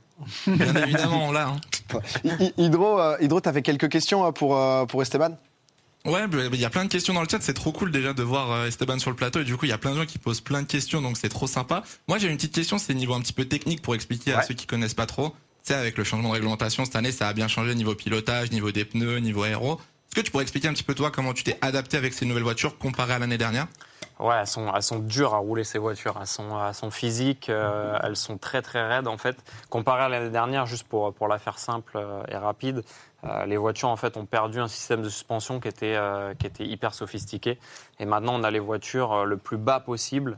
Bien 0.47 0.75
évidemment, 0.75 1.31
là. 1.31 1.47
hein. 1.49 1.99
Hy- 2.23 2.31
Hy- 2.39 2.53
Hydro, 2.57 2.99
euh, 2.99 3.17
Hydro, 3.21 3.39
t'avais 3.41 3.61
quelques 3.61 3.89
questions 3.89 4.25
euh, 4.25 4.31
pour, 4.31 4.57
euh, 4.57 4.85
pour 4.85 5.01
Esteban? 5.01 5.37
Ouais, 6.05 6.25
bah, 6.27 6.37
il 6.53 6.59
y 6.59 6.65
a 6.65 6.69
plein 6.69 6.85
de 6.85 6.89
questions 6.89 7.13
dans 7.13 7.21
le 7.21 7.27
chat. 7.29 7.39
C'est 7.41 7.53
trop 7.53 7.71
cool 7.71 7.91
déjà 7.91 8.13
de 8.13 8.23
voir 8.23 8.65
Esteban 8.65 8.97
sur 8.99 9.09
le 9.09 9.15
plateau. 9.15 9.41
Et 9.41 9.43
du 9.43 9.57
coup, 9.57 9.65
il 9.65 9.69
y 9.69 9.73
a 9.73 9.77
plein 9.77 9.91
de 9.91 9.97
gens 9.97 10.05
qui 10.05 10.17
posent 10.19 10.41
plein 10.41 10.61
de 10.61 10.67
questions, 10.67 11.01
donc 11.01 11.17
c'est 11.17 11.29
trop 11.29 11.47
sympa. 11.47 11.83
Moi, 12.07 12.17
j'ai 12.17 12.27
une 12.29 12.37
petite 12.37 12.53
question, 12.53 12.77
c'est 12.77 12.93
niveau 12.93 13.13
un 13.13 13.19
petit 13.21 13.33
peu 13.33 13.45
technique 13.45 13.81
pour 13.81 13.93
expliquer 13.93 14.33
à 14.33 14.41
ceux 14.43 14.53
qui 14.53 14.65
connaissent 14.67 14.93
pas 14.93 15.05
trop. 15.05 15.29
Tu 15.65 15.73
sais, 15.73 15.73
avec 15.73 15.97
le 15.97 16.03
changement 16.05 16.29
de 16.29 16.33
réglementation 16.35 16.85
cette 16.85 16.95
année, 16.95 17.11
ça 17.11 17.27
a 17.27 17.33
bien 17.33 17.49
changé 17.49 17.75
niveau 17.75 17.93
pilotage, 17.93 18.51
niveau 18.51 18.71
des 18.71 18.85
pneus, 18.85 19.17
niveau 19.19 19.43
aéro. 19.43 19.73
Est-ce 20.09 20.15
que 20.15 20.21
tu 20.21 20.31
pourrais 20.31 20.43
expliquer 20.43 20.69
un 20.69 20.73
petit 20.73 20.83
peu 20.83 20.95
toi 20.95 21.11
comment 21.11 21.33
tu 21.33 21.43
t'es 21.43 21.57
adapté 21.61 21.97
avec 21.97 22.13
ces 22.13 22.25
nouvelles 22.25 22.43
voitures 22.43 22.77
comparé 22.77 23.13
à 23.13 23.19
l'année 23.19 23.37
dernière? 23.37 23.67
Ouais, 24.19 24.35
elles 24.39 24.47
sont, 24.47 24.73
elles 24.73 24.81
sont 24.83 24.99
dures 24.99 25.33
à 25.35 25.37
rouler 25.37 25.63
ces 25.63 25.77
voitures. 25.77 26.17
Elles 26.19 26.27
sont, 26.27 26.49
elles 26.67 26.73
sont 26.73 26.89
physiques, 26.91 27.49
euh, 27.49 27.97
elles 28.03 28.15
sont 28.15 28.37
très 28.37 28.61
très 28.61 28.85
raides 28.87 29.07
en 29.07 29.17
fait. 29.17 29.37
Comparé 29.69 30.03
à 30.03 30.09
l'année 30.09 30.29
dernière, 30.31 30.65
juste 30.65 30.87
pour, 30.87 31.13
pour 31.13 31.27
la 31.27 31.37
faire 31.37 31.59
simple 31.59 31.93
euh, 31.97 32.23
et 32.27 32.35
rapide, 32.37 32.83
euh, 33.23 33.45
les 33.45 33.57
voitures 33.57 33.89
en 33.89 33.95
fait 33.95 34.15
ont 34.17 34.25
perdu 34.25 34.59
un 34.59 34.67
système 34.67 35.01
de 35.01 35.09
suspension 35.09 35.59
qui 35.59 35.67
était, 35.67 35.95
euh, 35.95 36.33
qui 36.35 36.45
était 36.47 36.65
hyper 36.65 36.93
sophistiqué. 36.93 37.59
Et 37.99 38.05
maintenant, 38.05 38.33
on 38.39 38.43
a 38.43 38.51
les 38.51 38.59
voitures 38.59 39.25
le 39.25 39.37
plus 39.37 39.57
bas 39.57 39.79
possible 39.79 40.37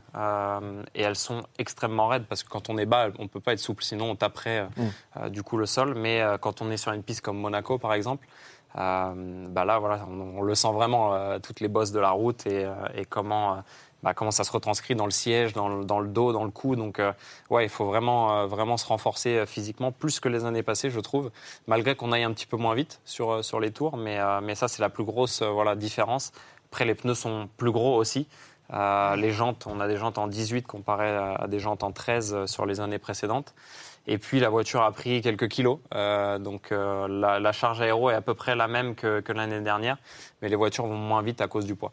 et 0.94 1.02
elles 1.02 1.16
sont 1.16 1.42
extrêmement 1.58 2.08
raides 2.08 2.24
parce 2.26 2.42
que 2.42 2.48
quand 2.48 2.70
on 2.70 2.78
est 2.78 2.86
bas, 2.86 3.08
on 3.18 3.28
peut 3.28 3.40
pas 3.40 3.52
être 3.52 3.58
souple, 3.60 3.82
sinon 3.82 4.10
on 4.10 4.16
taperait 4.16 4.60
euh, 4.60 4.66
Mm. 4.76 4.88
euh, 5.18 5.28
du 5.28 5.42
coup 5.42 5.56
le 5.58 5.66
sol. 5.66 5.94
Mais 5.94 6.22
quand 6.40 6.62
on 6.62 6.70
est 6.70 6.76
sur 6.78 6.92
une 6.92 7.02
piste 7.02 7.20
comme 7.20 7.38
Monaco 7.38 7.76
par 7.78 7.92
exemple, 7.92 8.26
bah 8.74 9.64
là, 9.64 9.78
voilà, 9.78 10.06
on, 10.08 10.38
on 10.38 10.42
le 10.42 10.54
sent 10.54 10.72
vraiment, 10.72 11.14
euh, 11.14 11.38
toutes 11.38 11.60
les 11.60 11.68
bosses 11.68 11.92
de 11.92 12.00
la 12.00 12.10
route 12.10 12.46
et, 12.46 12.64
euh, 12.64 12.74
et 12.94 13.04
comment, 13.04 13.54
euh, 13.54 13.56
bah, 14.02 14.14
comment 14.14 14.30
ça 14.30 14.44
se 14.44 14.52
retranscrit 14.52 14.94
dans 14.94 15.04
le 15.04 15.10
siège, 15.10 15.52
dans 15.52 15.68
le, 15.68 15.84
dans 15.84 16.00
le 16.00 16.08
dos, 16.08 16.32
dans 16.32 16.44
le 16.44 16.50
cou. 16.50 16.76
Donc, 16.76 16.98
euh, 16.98 17.12
ouais, 17.50 17.64
il 17.64 17.68
faut 17.68 17.84
vraiment, 17.86 18.38
euh, 18.38 18.46
vraiment 18.46 18.76
se 18.76 18.86
renforcer 18.86 19.36
euh, 19.36 19.46
physiquement, 19.46 19.92
plus 19.92 20.20
que 20.20 20.28
les 20.28 20.44
années 20.44 20.62
passées, 20.62 20.90
je 20.90 21.00
trouve, 21.00 21.30
malgré 21.66 21.94
qu'on 21.96 22.12
aille 22.12 22.24
un 22.24 22.32
petit 22.32 22.46
peu 22.46 22.56
moins 22.56 22.74
vite 22.74 23.00
sur, 23.04 23.32
euh, 23.32 23.42
sur 23.42 23.60
les 23.60 23.72
tours. 23.72 23.96
Mais, 23.96 24.18
euh, 24.18 24.40
mais 24.42 24.54
ça, 24.54 24.68
c'est 24.68 24.82
la 24.82 24.88
plus 24.90 25.04
grosse 25.04 25.42
euh, 25.42 25.48
voilà, 25.50 25.74
différence. 25.76 26.32
Après, 26.70 26.84
les 26.84 26.94
pneus 26.94 27.14
sont 27.14 27.48
plus 27.56 27.72
gros 27.72 27.96
aussi. 27.96 28.28
Euh, 28.72 29.16
les 29.16 29.32
jantes, 29.32 29.66
on 29.66 29.80
a 29.80 29.88
des 29.88 29.96
jantes 29.96 30.18
en 30.18 30.28
18 30.28 30.66
comparé 30.66 31.08
à, 31.10 31.34
à 31.34 31.48
des 31.48 31.58
jantes 31.58 31.82
en 31.82 31.90
13 31.90 32.34
euh, 32.34 32.46
sur 32.46 32.66
les 32.66 32.80
années 32.80 32.98
précédentes. 32.98 33.54
Et 34.06 34.18
puis 34.18 34.40
la 34.40 34.48
voiture 34.48 34.82
a 34.82 34.92
pris 34.92 35.20
quelques 35.20 35.48
kilos, 35.48 35.78
euh, 35.94 36.38
donc 36.38 36.72
euh, 36.72 37.06
la, 37.06 37.38
la 37.38 37.52
charge 37.52 37.80
aéro 37.80 38.10
est 38.10 38.14
à 38.14 38.22
peu 38.22 38.34
près 38.34 38.56
la 38.56 38.66
même 38.66 38.94
que, 38.94 39.20
que 39.20 39.32
l'année 39.32 39.60
dernière, 39.60 39.98
mais 40.40 40.48
les 40.48 40.56
voitures 40.56 40.86
vont 40.86 40.96
moins 40.96 41.22
vite 41.22 41.40
à 41.40 41.48
cause 41.48 41.66
du 41.66 41.74
poids. 41.74 41.92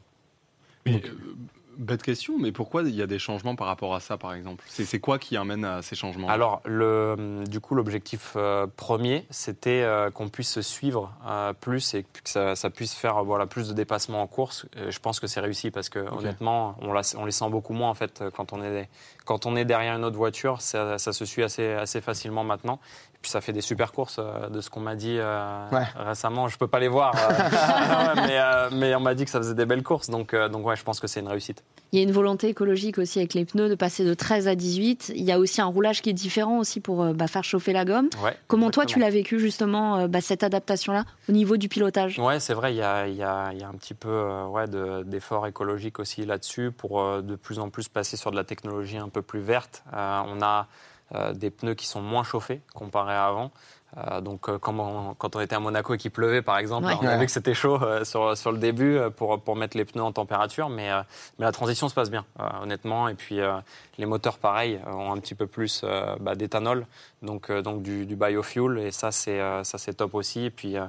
Mais, 0.85 1.01
euh, 1.05 1.35
bête 1.77 2.03
question, 2.03 2.37
mais 2.39 2.51
pourquoi 2.51 2.83
il 2.83 2.95
y 2.95 3.01
a 3.01 3.07
des 3.07 3.19
changements 3.19 3.55
par 3.55 3.67
rapport 3.67 3.95
à 3.95 3.99
ça, 3.99 4.17
par 4.17 4.33
exemple? 4.33 4.63
C'est 4.67 4.99
quoi 4.99 5.19
qui 5.19 5.37
amène 5.37 5.65
à 5.65 5.81
ces 5.81 5.95
changements? 5.95 6.27
Alors, 6.27 6.61
le, 6.65 7.43
du 7.47 7.59
coup, 7.59 7.75
l'objectif 7.75 8.33
euh, 8.35 8.67
premier, 8.75 9.25
c'était 9.29 9.81
euh, 9.83 10.09
qu'on 10.11 10.29
puisse 10.29 10.51
se 10.51 10.61
suivre 10.61 11.13
euh, 11.27 11.53
plus 11.53 11.93
et 11.93 12.03
que 12.03 12.09
ça, 12.25 12.55
ça 12.55 12.69
puisse 12.69 12.93
faire 12.93 13.17
euh, 13.17 13.23
voilà, 13.23 13.45
plus 13.45 13.69
de 13.69 13.73
dépassements 13.73 14.21
en 14.21 14.27
course. 14.27 14.65
Euh, 14.77 14.91
je 14.91 14.99
pense 14.99 15.19
que 15.19 15.27
c'est 15.27 15.39
réussi 15.39 15.71
parce 15.71 15.89
que, 15.89 15.99
honnêtement, 15.99 16.75
on, 16.81 17.25
les 17.25 17.31
sent 17.31 17.49
beaucoup 17.49 17.73
moins 17.73 17.89
en 17.89 17.93
fait 17.93 18.21
euh, 18.21 18.31
quand 18.31 18.53
on 18.53 18.63
est, 18.63 18.89
quand 19.25 19.45
on 19.45 19.55
est 19.55 19.65
derrière 19.65 19.95
une 19.95 20.05
autre 20.05 20.17
voiture. 20.17 20.61
Ça, 20.61 20.97
ça 20.97 21.13
se 21.13 21.25
suit 21.25 21.43
assez, 21.43 21.71
assez 21.73 22.01
facilement 22.01 22.43
maintenant. 22.43 22.79
Puis 23.21 23.31
ça 23.31 23.41
fait 23.41 23.51
des 23.53 23.61
super 23.61 23.91
courses 23.91 24.17
euh, 24.19 24.47
de 24.47 24.61
ce 24.61 24.69
qu'on 24.69 24.79
m'a 24.79 24.95
dit 24.95 25.17
euh, 25.17 25.69
Ouais. 25.71 25.83
récemment. 25.97 26.47
Je 26.47 26.57
peux 26.57 26.67
pas 26.67 26.79
les 26.79 26.87
voir, 26.87 27.13
euh, 27.15 27.29
ouais, 28.15 28.27
mais, 28.27 28.37
euh, 28.39 28.69
mais 28.71 28.95
on 28.95 28.99
m'a 28.99 29.15
dit 29.15 29.25
que 29.25 29.31
ça 29.31 29.39
faisait 29.39 29.55
des 29.55 29.65
belles 29.65 29.83
courses. 29.83 30.09
Donc, 30.09 30.33
euh, 30.33 30.49
donc 30.49 30.65
ouais, 30.65 30.75
je 30.75 30.83
pense 30.83 30.99
que 30.99 31.07
c'est 31.07 31.19
une 31.19 31.27
réussite. 31.27 31.63
Il 31.91 31.99
y 31.99 32.01
a 32.01 32.03
une 32.05 32.11
volonté 32.11 32.47
écologique 32.49 32.97
aussi 32.99 33.17
avec 33.19 33.33
les 33.33 33.43
pneus 33.45 33.69
de 33.69 33.75
passer 33.75 34.05
de 34.05 34.13
13 34.13 34.47
à 34.47 34.55
18. 34.55 35.13
Il 35.15 35.23
y 35.23 35.31
a 35.31 35.39
aussi 35.39 35.61
un 35.61 35.65
roulage 35.65 36.01
qui 36.01 36.09
est 36.09 36.13
différent 36.13 36.59
aussi 36.59 36.79
pour 36.79 37.01
euh, 37.01 37.13
bah, 37.13 37.27
faire 37.27 37.43
chauffer 37.43 37.73
la 37.73 37.85
gomme. 37.85 38.09
Ouais, 38.23 38.37
Comment 38.47 38.69
toi 38.71 38.85
tu 38.85 38.99
l'as 38.99 39.09
vécu 39.09 39.39
justement 39.39 39.97
euh, 39.97 40.07
bah, 40.07 40.21
cette 40.21 40.43
adaptation-là 40.43 41.03
au 41.27 41.31
niveau 41.31 41.57
du 41.57 41.69
pilotage? 41.69 42.19
Ouais, 42.19 42.39
c'est 42.39 42.53
vrai, 42.53 42.73
il 42.73 42.77
y 42.77 42.81
a, 42.83 43.07
il 43.07 43.15
y 43.15 43.23
a- 43.23 43.49
il 43.53 43.59
y 43.59 43.63
a 43.63 43.67
un 43.67 43.73
petit 43.73 43.93
peu 43.93 44.09
euh, 44.09 44.45
ouais, 44.47 44.67
de- 44.67 45.03
d'efforts 45.03 45.47
écologiques 45.47 45.99
aussi 45.99 46.25
là-dessus 46.25 46.71
pour 46.71 47.01
euh, 47.01 47.21
de 47.21 47.35
plus 47.35 47.57
en 47.59 47.69
plus 47.69 47.87
passer 47.87 48.15
sur 48.17 48.31
de 48.31 48.35
la 48.35 48.43
technologie 48.43 48.97
un 48.97 49.09
peu 49.09 49.21
plus 49.21 49.39
verte. 49.39 49.83
Euh, 49.93 50.21
on 50.27 50.41
a 50.41 50.67
euh, 51.15 51.33
des 51.33 51.49
pneus 51.49 51.75
qui 51.75 51.85
sont 51.87 52.01
moins 52.01 52.23
chauffés 52.23 52.61
comparé 52.73 53.13
à 53.13 53.27
avant. 53.27 53.51
Euh, 53.97 54.19
donc, 54.19 54.49
euh, 54.49 54.59
on- 54.67 55.13
quand 55.17 55.37
on 55.37 55.39
était 55.39 55.55
à 55.55 55.61
Monaco 55.61 55.93
et 55.93 55.97
qu'il 55.97 56.11
pleuvait, 56.11 56.41
par 56.41 56.57
exemple, 56.57 56.87
Ouais. 56.87 56.93
on 57.01 57.05
a 57.07 57.11
Ouais. 57.11 57.19
vu 57.19 57.25
que 57.25 57.31
c'était 57.31 57.53
chaud 57.53 57.81
euh, 57.81 58.03
sur, 58.03 58.35
sur 58.37 58.51
le 58.51 58.57
début 58.57 58.97
euh, 58.97 59.09
pour, 59.09 59.39
pour 59.39 59.55
mettre 59.55 59.77
les 59.77 59.85
pneus 59.85 60.03
en 60.03 60.11
température, 60.11 60.67
mais, 60.67 60.91
euh, 60.91 61.01
mais 61.39 61.45
la 61.45 61.53
transition 61.53 61.87
se 61.87 61.95
passe 61.95 62.11
bien, 62.11 62.25
euh, 62.41 62.43
honnêtement. 62.63 63.07
Et 63.07 63.13
puis, 63.15 63.39
euh, 63.39 63.57
les 63.97 64.05
moteurs, 64.05 64.37
pareil, 64.39 64.81
ont 64.85 65.13
un 65.13 65.17
petit 65.19 65.35
peu 65.35 65.47
plus 65.47 65.81
euh, 65.85 66.17
bah, 66.19 66.35
d'éthanol, 66.35 66.85
donc, 67.21 67.49
euh, 67.49 67.61
donc 67.61 67.81
du, 67.81 68.05
du 68.05 68.17
biofuel, 68.17 68.77
et 68.79 68.91
ça, 68.91 69.11
c'est 69.13 69.39
euh, 69.39 69.63
ça, 69.63 69.77
c'est 69.77 69.93
top 69.93 70.15
aussi. 70.15 70.43
Et 70.45 70.49
puis, 70.51 70.75
euh, 70.77 70.81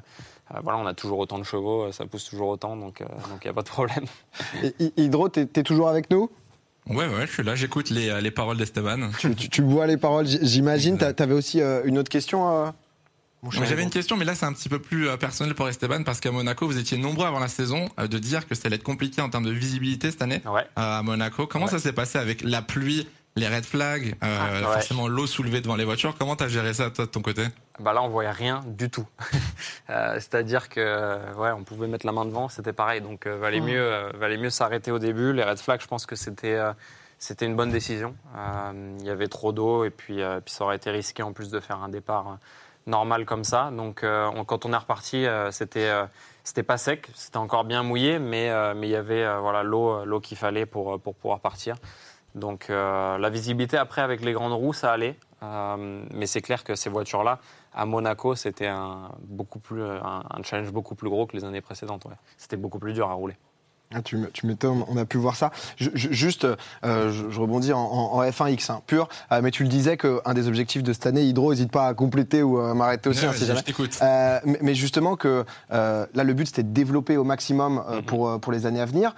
euh, 0.55 0.59
voilà, 0.65 0.79
on 0.81 0.87
a 0.87 0.93
toujours 0.95 1.21
autant 1.21 1.39
de 1.39 1.45
chevaux, 1.45 1.93
ça 1.93 2.05
pousse 2.05 2.25
toujours 2.29 2.49
autant, 2.49 2.77
donc 2.77 3.01
il 3.01 3.45
n'y 3.45 3.51
a 3.51 3.55
pas 3.55 3.63
de 3.63 3.69
problème. 3.69 4.07
Hydro, 4.97 5.29
t'es 5.29 5.47
t'es 5.47 5.63
toujours 5.63 5.89
avec 5.89 6.11
nous? 6.11 6.29
Ouais, 6.89 7.07
ouais, 7.07 7.27
je 7.27 7.33
suis 7.33 7.43
là, 7.43 7.55
j'écoute 7.55 7.91
les, 7.91 8.09
euh, 8.09 8.21
les 8.21 8.31
paroles 8.31 8.57
d'Esteban. 8.57 9.11
tu, 9.19 9.35
tu, 9.35 9.49
tu 9.51 9.63
bois 9.63 9.87
les 9.87 9.97
paroles, 9.97 10.27
j'imagine. 10.27 10.97
T'a- 10.99 11.13
T'avais 11.13 11.35
aussi 11.35 11.61
euh, 11.61 11.83
une 11.85 11.99
autre 11.99 12.09
question 12.09 12.67
euh, 12.67 12.71
J'avais 13.51 13.83
une 13.83 13.91
question, 13.91 14.17
mais 14.17 14.25
là 14.25 14.35
c'est 14.35 14.47
un 14.47 14.53
petit 14.53 14.69
peu 14.69 14.79
plus 14.81 15.09
euh, 15.09 15.17
personnel 15.17 15.55
pour 15.55 15.69
Esteban 15.69 16.03
parce 16.03 16.19
qu'à 16.21 16.33
Monaco, 16.33 16.67
vous 16.67 16.79
étiez 16.79 16.97
nombreux 16.99 17.27
avant 17.27 17.39
la 17.41 17.49
saison 17.49 17.89
de 17.99 18.19
dire 18.19 18.47
que 18.49 18.55
ça 18.55 18.63
allait 18.67 18.77
être 18.77 18.83
compliqué 18.83 19.21
en 19.21 19.29
termes 19.29 19.45
de 19.45 19.51
visibilité 19.53 20.11
cette 20.11 20.23
année 20.23 20.41
Ouais. 20.47 20.67
à 20.77 21.03
Monaco. 21.05 21.47
Comment 21.47 21.67
Ouais. 21.67 21.71
ça 21.71 21.79
s'est 21.79 21.93
passé 21.93 22.19
avec 22.19 22.43
la 22.43 22.63
pluie, 22.63 23.07
les 23.39 23.49
red 23.49 23.65
flags, 23.65 24.17
euh, 24.23 24.39
Ah, 24.41 24.53
ouais. 24.69 24.73
forcément 24.75 25.09
l'eau 25.09 25.27
soulevée 25.27 25.61
devant 25.61 25.77
les 25.77 25.85
voitures 25.85 26.15
Comment 26.19 26.37
t'as 26.37 26.49
géré 26.49 26.75
ça 26.75 26.91
toi 26.91 27.07
de 27.07 27.11
ton 27.11 27.23
côté? 27.23 27.45
Bah 27.81 27.93
là, 27.93 28.03
on 28.03 28.09
voyait 28.09 28.31
rien 28.31 28.63
du 28.67 28.91
tout. 28.91 29.07
Euh, 29.91 30.15
C'est-à-dire 30.17 30.69
que, 30.69 30.81
euh, 30.81 31.33
ouais, 31.35 31.51
on 31.53 31.65
pouvait 31.65 31.87
mettre 31.87 32.05
la 32.05 32.13
main 32.13 32.27
devant, 32.27 32.51
c'était 32.51 32.75
pareil. 32.75 33.01
Donc, 33.01 33.27
euh, 33.27 33.39
valait 33.39 33.61
mieux, 33.63 33.81
euh, 33.81 34.11
valait 34.17 34.37
mieux 34.37 34.51
s'arrêter 34.51 34.91
au 34.91 34.99
début. 34.99 35.33
Les 35.33 35.43
red 35.43 35.59
flags, 35.59 35.81
je 35.81 35.87
pense 35.87 36.05
que 36.05 36.15
c'était, 36.15 36.57
euh, 36.57 36.73
c'était 37.19 37.47
une 37.47 37.57
bonne 37.57 37.71
décision. 37.71 38.15
Euh, 38.37 38.97
Il 39.01 39.07
y 39.07 39.11
avait 39.11 39.29
trop 39.29 39.51
d'eau 39.53 39.85
et 39.85 39.91
puis, 39.91 40.21
euh, 40.21 40.41
puis 40.45 40.53
ça 40.53 40.65
aurait 40.65 40.77
été 40.77 40.91
risqué 40.91 41.23
en 41.23 41.33
plus 41.33 41.49
de 41.51 41.59
faire 41.59 41.83
un 41.83 41.89
départ 41.89 42.37
normal 42.87 43.25
comme 43.25 43.45
ça. 43.45 43.71
Donc, 43.75 44.05
euh, 44.05 44.31
on- 44.35 44.45
quand 44.45 44.67
on 44.67 44.73
est 44.75 44.77
reparti, 44.77 45.25
euh, 45.25 45.51
c'était, 45.51 45.89
euh, 45.89 46.05
c'était 46.45 46.63
pas 46.63 46.77
sec, 46.77 47.09
c'était 47.15 47.37
encore 47.39 47.65
bien 47.65 47.83
mouillé, 47.83 48.19
mais, 48.19 48.51
euh, 48.51 48.75
mais 48.77 48.89
il 48.89 48.93
y 48.93 48.97
avait, 48.97 49.25
euh, 49.25 49.39
voilà, 49.41 49.63
l'eau, 49.63 50.05
l'eau 50.05 50.21
qu'il 50.21 50.37
fallait 50.37 50.67
pour, 50.67 51.01
pour 51.01 51.15
pouvoir 51.15 51.41
partir. 51.41 51.77
Donc 52.35 52.67
euh, 52.71 53.19
la 53.19 53.31
visibilité 53.31 53.77
après 53.77 54.03
avec 54.03 54.25
les 54.25 54.33
grandes 54.33 54.53
roues, 54.53 54.73
ça 54.73 54.93
allait. 54.93 55.17
Euh, 55.43 56.05
mais 56.13 56.27
c'est 56.27 56.41
clair 56.43 56.65
que 56.65 56.75
ces 56.75 56.91
voitures-là, 56.91 57.39
à 57.75 57.87
Monaco, 57.87 58.35
c'était 58.35 58.67
un, 58.67 59.11
beaucoup 59.23 59.61
plus, 59.61 59.83
un, 59.83 60.23
un 60.31 60.43
challenge 60.43 60.73
beaucoup 60.73 60.95
plus 60.97 61.09
gros 61.09 61.27
que 61.27 61.37
les 61.37 61.45
années 61.45 61.61
précédentes. 61.61 62.05
ouais. 62.07 62.17
C'était 62.37 62.57
beaucoup 62.57 62.79
plus 62.81 62.93
dur 62.93 63.09
à 63.09 63.15
rouler. 63.15 63.37
Ah, 63.95 64.03
tu 64.03 64.19
m'étonnes, 64.45 64.85
on 64.89 64.99
a 64.99 65.07
pu 65.07 65.17
voir 65.17 65.35
ça. 65.35 65.51
Je- 65.77 65.89
je- 65.95 66.13
juste, 66.13 66.45
euh, 66.45 67.11
je, 67.11 67.31
je 67.31 67.41
rebondis 67.41 67.73
en, 67.73 67.79
en- 67.81 68.19
en 68.19 68.23
F1X 68.23 68.71
hein, 68.71 68.83
pur, 68.87 69.09
euh, 69.33 69.41
mais 69.43 69.51
tu 69.51 69.63
le 69.63 69.71
disais 69.71 69.97
qu'un 69.97 70.35
des 70.35 70.47
objectifs 70.47 70.83
de 70.83 70.93
cette 70.93 71.07
année, 71.07 71.23
Hydro, 71.23 71.53
n'hésite 71.53 71.71
pas 71.73 71.87
à 71.87 71.95
compléter 71.95 72.43
ou 72.43 72.59
à 72.59 72.75
m'arrêter 72.75 73.09
aussi, 73.09 73.23
Ouais, 73.23 73.29
hein, 73.29 73.33
si 73.33 73.39
vas-y, 73.39 73.47
jamais. 73.47 73.61
Je 73.61 73.65
t'écoute. 73.65 73.99
Euh, 74.03 74.41
mais, 74.45 74.59
mais 74.61 74.75
justement 74.75 75.17
que 75.17 75.47
euh, 75.73 76.07
là, 76.13 76.23
le 76.25 76.35
but 76.35 76.47
c'était 76.49 76.65
de 76.65 76.69
développer 76.73 77.17
au 77.17 77.25
maximum 77.25 77.83
euh, 77.89 77.97
Mhm. 77.97 78.03
pour, 78.03 78.41
pour 78.41 78.53
les 78.53 78.67
années 78.67 78.81
à 78.83 78.85
venir. 78.87 79.15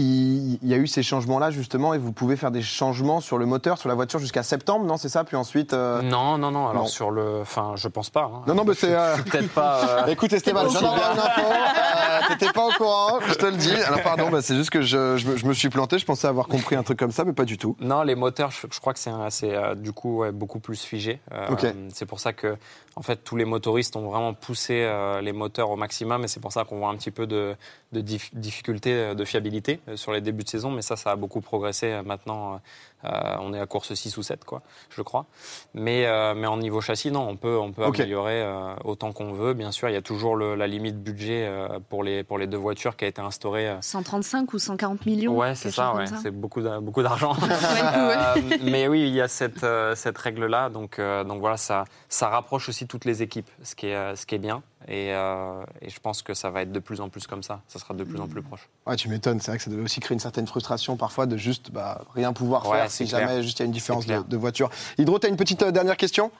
Il, 0.00 0.58
il 0.62 0.68
y 0.68 0.72
a 0.74 0.78
eu 0.78 0.86
ces 0.86 1.02
changements-là 1.02 1.50
justement 1.50 1.92
et 1.94 1.98
vous 1.98 2.12
pouvez 2.12 2.36
faire 2.36 2.50
des 2.50 2.62
changements 2.62 3.20
sur 3.20 3.36
le 3.38 3.44
moteur, 3.46 3.76
sur 3.78 3.88
la 3.88 3.94
voiture 3.94 4.18
jusqu'à 4.18 4.42
septembre, 4.42 4.86
non 4.86 4.96
C'est 4.96 5.08
ça 5.10 5.24
Puis 5.24 5.36
ensuite. 5.36 5.72
euh, 5.74 6.00
Non, 6.02 6.38
non, 6.38 6.50
non. 6.50 6.68
Alors 6.68 6.82
non. 6.84 6.88
sur 6.88 7.10
le, 7.10 7.40
enfin, 7.42 7.72
je 7.76 7.86
pense 7.88 8.08
pas. 8.10 8.30
hein. 8.34 8.42
Non, 8.46 8.54
non, 8.54 8.64
mais 8.64 8.74
c'est, 8.74 8.94
euh, 8.94 9.16
peut-être 9.18 9.50
pas. 9.50 10.04
euh, 10.06 10.06
Écoute 10.06 10.32
Esteban, 10.32 10.64
je 10.68 10.78
viens 10.78 10.80
d'avoir 10.82 11.12
une 11.12 11.18
info, 11.18 11.40
euh, 11.42 12.20
t'étais 12.28 12.52
pas 12.52 12.66
au 12.66 12.70
courant, 12.72 13.18
je 13.28 13.34
te 13.34 13.46
le 13.46 13.56
dis. 13.56 13.74
Alors 13.74 14.02
pardon, 14.02 14.30
bah, 14.30 14.40
c'est 14.42 14.56
juste 14.56 14.70
que 14.70 14.82
je, 14.82 15.16
je 15.18 15.26
me, 15.28 15.36
je 15.36 15.46
me 15.46 15.52
suis 15.52 15.68
planté, 15.68 15.98
je 15.98 16.06
pensais 16.06 16.26
avoir 16.26 16.46
compris 16.48 16.76
un 16.76 16.82
truc 16.82 16.98
comme 16.98 17.12
ça, 17.12 17.24
mais 17.24 17.32
pas 17.32 17.44
du 17.44 17.58
tout. 17.58 17.76
Non, 17.80 18.02
les 18.02 18.14
moteurs, 18.14 18.50
je, 18.50 18.66
je 18.72 18.80
crois 18.80 18.94
que 18.94 18.98
c'est 18.98 19.10
euh, 19.54 19.74
du 19.74 19.92
coup 19.92 20.18
ouais, 20.20 20.32
beaucoup 20.32 20.60
plus 20.60 20.80
figé. 20.82 21.20
Euh. 21.32 21.48
C'est 21.92 22.06
pour 22.06 22.20
ça 22.20 22.32
que, 22.32 22.56
en 22.96 23.02
fait, 23.02 23.16
tous 23.24 23.36
les 23.36 23.44
motoristes 23.44 23.96
ont 23.96 24.08
vraiment 24.08 24.32
poussé 24.34 24.88
les 25.22 25.32
moteurs 25.32 25.70
au 25.70 25.76
maximum, 25.76 26.24
et 26.24 26.28
c'est 26.28 26.40
pour 26.40 26.52
ça 26.52 26.64
qu'on 26.64 26.78
voit 26.78 26.88
un 26.88 26.96
petit 26.96 27.10
peu 27.10 27.26
de, 27.26 27.54
de 27.92 28.00
dif- 28.00 28.30
difficulté 28.32 29.14
de 29.14 29.24
fiabilité 29.24 29.80
sur 29.96 30.12
les 30.12 30.20
débuts 30.20 30.44
de 30.44 30.48
saison. 30.48 30.70
Mais 30.70 30.82
ça, 30.82 30.96
ça 30.96 31.12
a 31.12 31.16
beaucoup 31.16 31.40
progressé. 31.40 31.92
Euh, 31.92 32.02
Maintenant, 32.02 32.60
euh, 33.04 33.36
on 33.40 33.52
est 33.54 33.60
à 33.60 33.66
course 33.66 33.94
6 33.94 34.16
ou 34.16 34.22
7, 34.22 34.44
quoi, 34.44 34.62
je 34.90 35.02
crois. 35.02 35.26
Mais, 35.74 36.06
euh, 36.06 36.34
mais 36.34 36.46
en 36.46 36.56
niveau 36.56 36.80
châssis, 36.80 37.10
non, 37.10 37.28
on 37.28 37.36
peut, 37.36 37.56
on 37.58 37.72
peut 37.72 37.84
améliorer 37.84 38.42
euh, 38.42 38.74
autant 38.84 39.12
qu'on 39.12 39.32
veut. 39.32 39.54
Bien 39.54 39.72
sûr, 39.72 39.88
il 39.88 39.92
y 39.92 39.96
a 39.96 40.02
toujours 40.02 40.36
le- 40.36 40.54
la 40.54 40.66
limite 40.66 41.02
budget 41.02 41.46
euh, 41.46 41.78
pour, 41.88 42.02
les, 42.04 42.22
pour 42.24 42.38
les 42.38 42.46
deux 42.46 42.56
voitures 42.58 42.96
qui 42.96 43.04
a 43.04 43.08
été 43.08 43.20
instaurée. 43.20 43.68
euh, 43.68 43.76
135 43.80 44.52
ou 44.52 44.58
140 44.58 45.06
millions 45.06 45.36
Ouais, 45.36 45.54
c'est 45.54 45.70
ça, 45.70 45.94
ouais. 45.94 46.04
c'est 46.22 46.30
beaucoup 46.30 46.60
d'a- 46.60 46.80
beaucoup 46.80 47.02
d'argent. 47.02 47.34
Ouais, 47.40 47.50
Euh, 47.94 48.58
mais 48.62 48.88
oui, 48.88 49.00
il 49.08 49.14
y 49.14 49.20
a 49.20 49.28
cette, 49.28 49.64
euh, 49.64 49.94
cette 49.94 50.18
règle-là. 50.18 50.68
Donc, 50.70 50.98
euh, 50.98 51.24
donc 51.24 51.40
voilà, 51.40 51.56
ça, 51.56 51.84
ça 52.08 52.28
rapproche 52.28 52.68
aussi 52.68 52.86
toutes 52.86 53.04
les 53.04 53.22
équipes, 53.22 53.48
ce 53.62 53.74
qui 53.74 53.86
est, 53.86 54.16
ce 54.16 54.26
qui 54.26 54.34
est 54.34 54.38
bien. 54.38 54.62
Et, 54.88 55.12
euh, 55.14 55.62
et 55.82 55.90
je 55.90 56.00
pense 56.00 56.22
que 56.22 56.32
ça 56.32 56.50
va 56.50 56.62
être 56.62 56.72
de 56.72 56.78
plus 56.80 57.00
en 57.00 57.08
plus 57.10 57.26
comme 57.26 57.42
ça. 57.42 57.60
Ça 57.68 57.78
sera 57.78 57.92
de 57.94 58.02
plus 58.02 58.18
en 58.20 58.26
plus 58.28 58.42
proche. 58.42 58.68
Ouais, 58.86 58.96
tu 58.96 59.08
m'étonnes, 59.08 59.38
c'est 59.40 59.50
vrai 59.50 59.58
que 59.58 59.64
ça 59.64 59.70
devait 59.70 59.82
aussi 59.82 60.00
créer 60.00 60.14
une 60.14 60.20
certaine 60.20 60.46
frustration 60.46 60.96
parfois 60.96 61.26
de 61.26 61.36
juste 61.36 61.70
bah, 61.70 62.02
rien 62.14 62.32
pouvoir 62.32 62.66
Ouais, 62.66 62.78
faire 62.78 62.89
si 62.90 63.06
clair. 63.06 63.28
jamais 63.28 63.42
juste 63.42 63.58
il 63.58 63.62
y 63.62 63.64
a 63.64 63.66
une 63.66 63.72
différence 63.72 64.06
de, 64.06 64.36
voiture. 64.36 64.70
Hydro, 64.98 65.18
t'as 65.18 65.28
une 65.28 65.36
petite 65.36 65.62
euh, 65.62 65.70
dernière 65.70 65.96
question? 65.96 66.30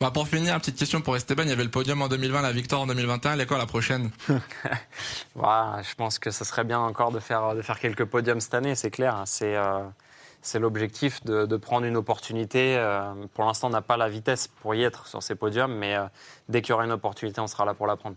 Bah, 0.00 0.10
pour 0.10 0.26
finir, 0.26 0.58
petite 0.58 0.76
question 0.76 1.02
pour 1.02 1.14
Esteban. 1.14 1.42
Il 1.42 1.50
y 1.50 1.52
avait 1.52 1.64
le 1.64 1.70
podium 1.70 2.00
en 2.00 2.08
2020, 2.08 2.40
la 2.40 2.52
victoire 2.52 2.80
en 2.80 2.86
2021. 2.86 3.34
Elle 3.34 3.40
est 3.42 3.46
quoi 3.46 3.58
la 3.58 3.66
prochaine? 3.66 4.10
Voilà, 5.34 5.82
je 5.88 5.94
pense 5.94 6.18
que 6.18 6.30
ça 6.30 6.46
serait 6.46 6.64
bien 6.64 6.80
encore 6.80 7.12
de 7.12 7.20
faire, 7.20 7.54
de 7.54 7.60
faire 7.60 7.78
quelques 7.78 8.06
podiums 8.06 8.40
cette 8.40 8.54
année, 8.54 8.74
c'est 8.74 8.90
clair. 8.90 9.22
C'est 9.26 9.56
euh, 9.56 9.80
c'est 10.42 10.58
l'objectif 10.58 11.22
de, 11.24 11.46
de 11.46 11.56
prendre 11.56 11.86
une 11.86 11.96
opportunité. 11.96 12.76
Euh, 12.76 13.12
pour 13.34 13.44
l'instant, 13.44 13.68
on 13.68 13.70
n'a 13.70 13.82
pas 13.82 13.96
la 13.96 14.08
vitesse 14.08 14.48
pour 14.48 14.74
y 14.74 14.82
être 14.82 15.06
sur 15.06 15.22
ces 15.22 15.34
podiums, 15.34 15.74
mais 15.74 15.96
euh, 15.96 16.04
dès 16.48 16.62
qu'il 16.62 16.70
y 16.70 16.72
aura 16.72 16.84
une 16.84 16.92
opportunité, 16.92 17.40
on 17.40 17.46
sera 17.46 17.64
là 17.64 17.74
pour 17.74 17.86
la 17.86 17.96
prendre. 17.96 18.16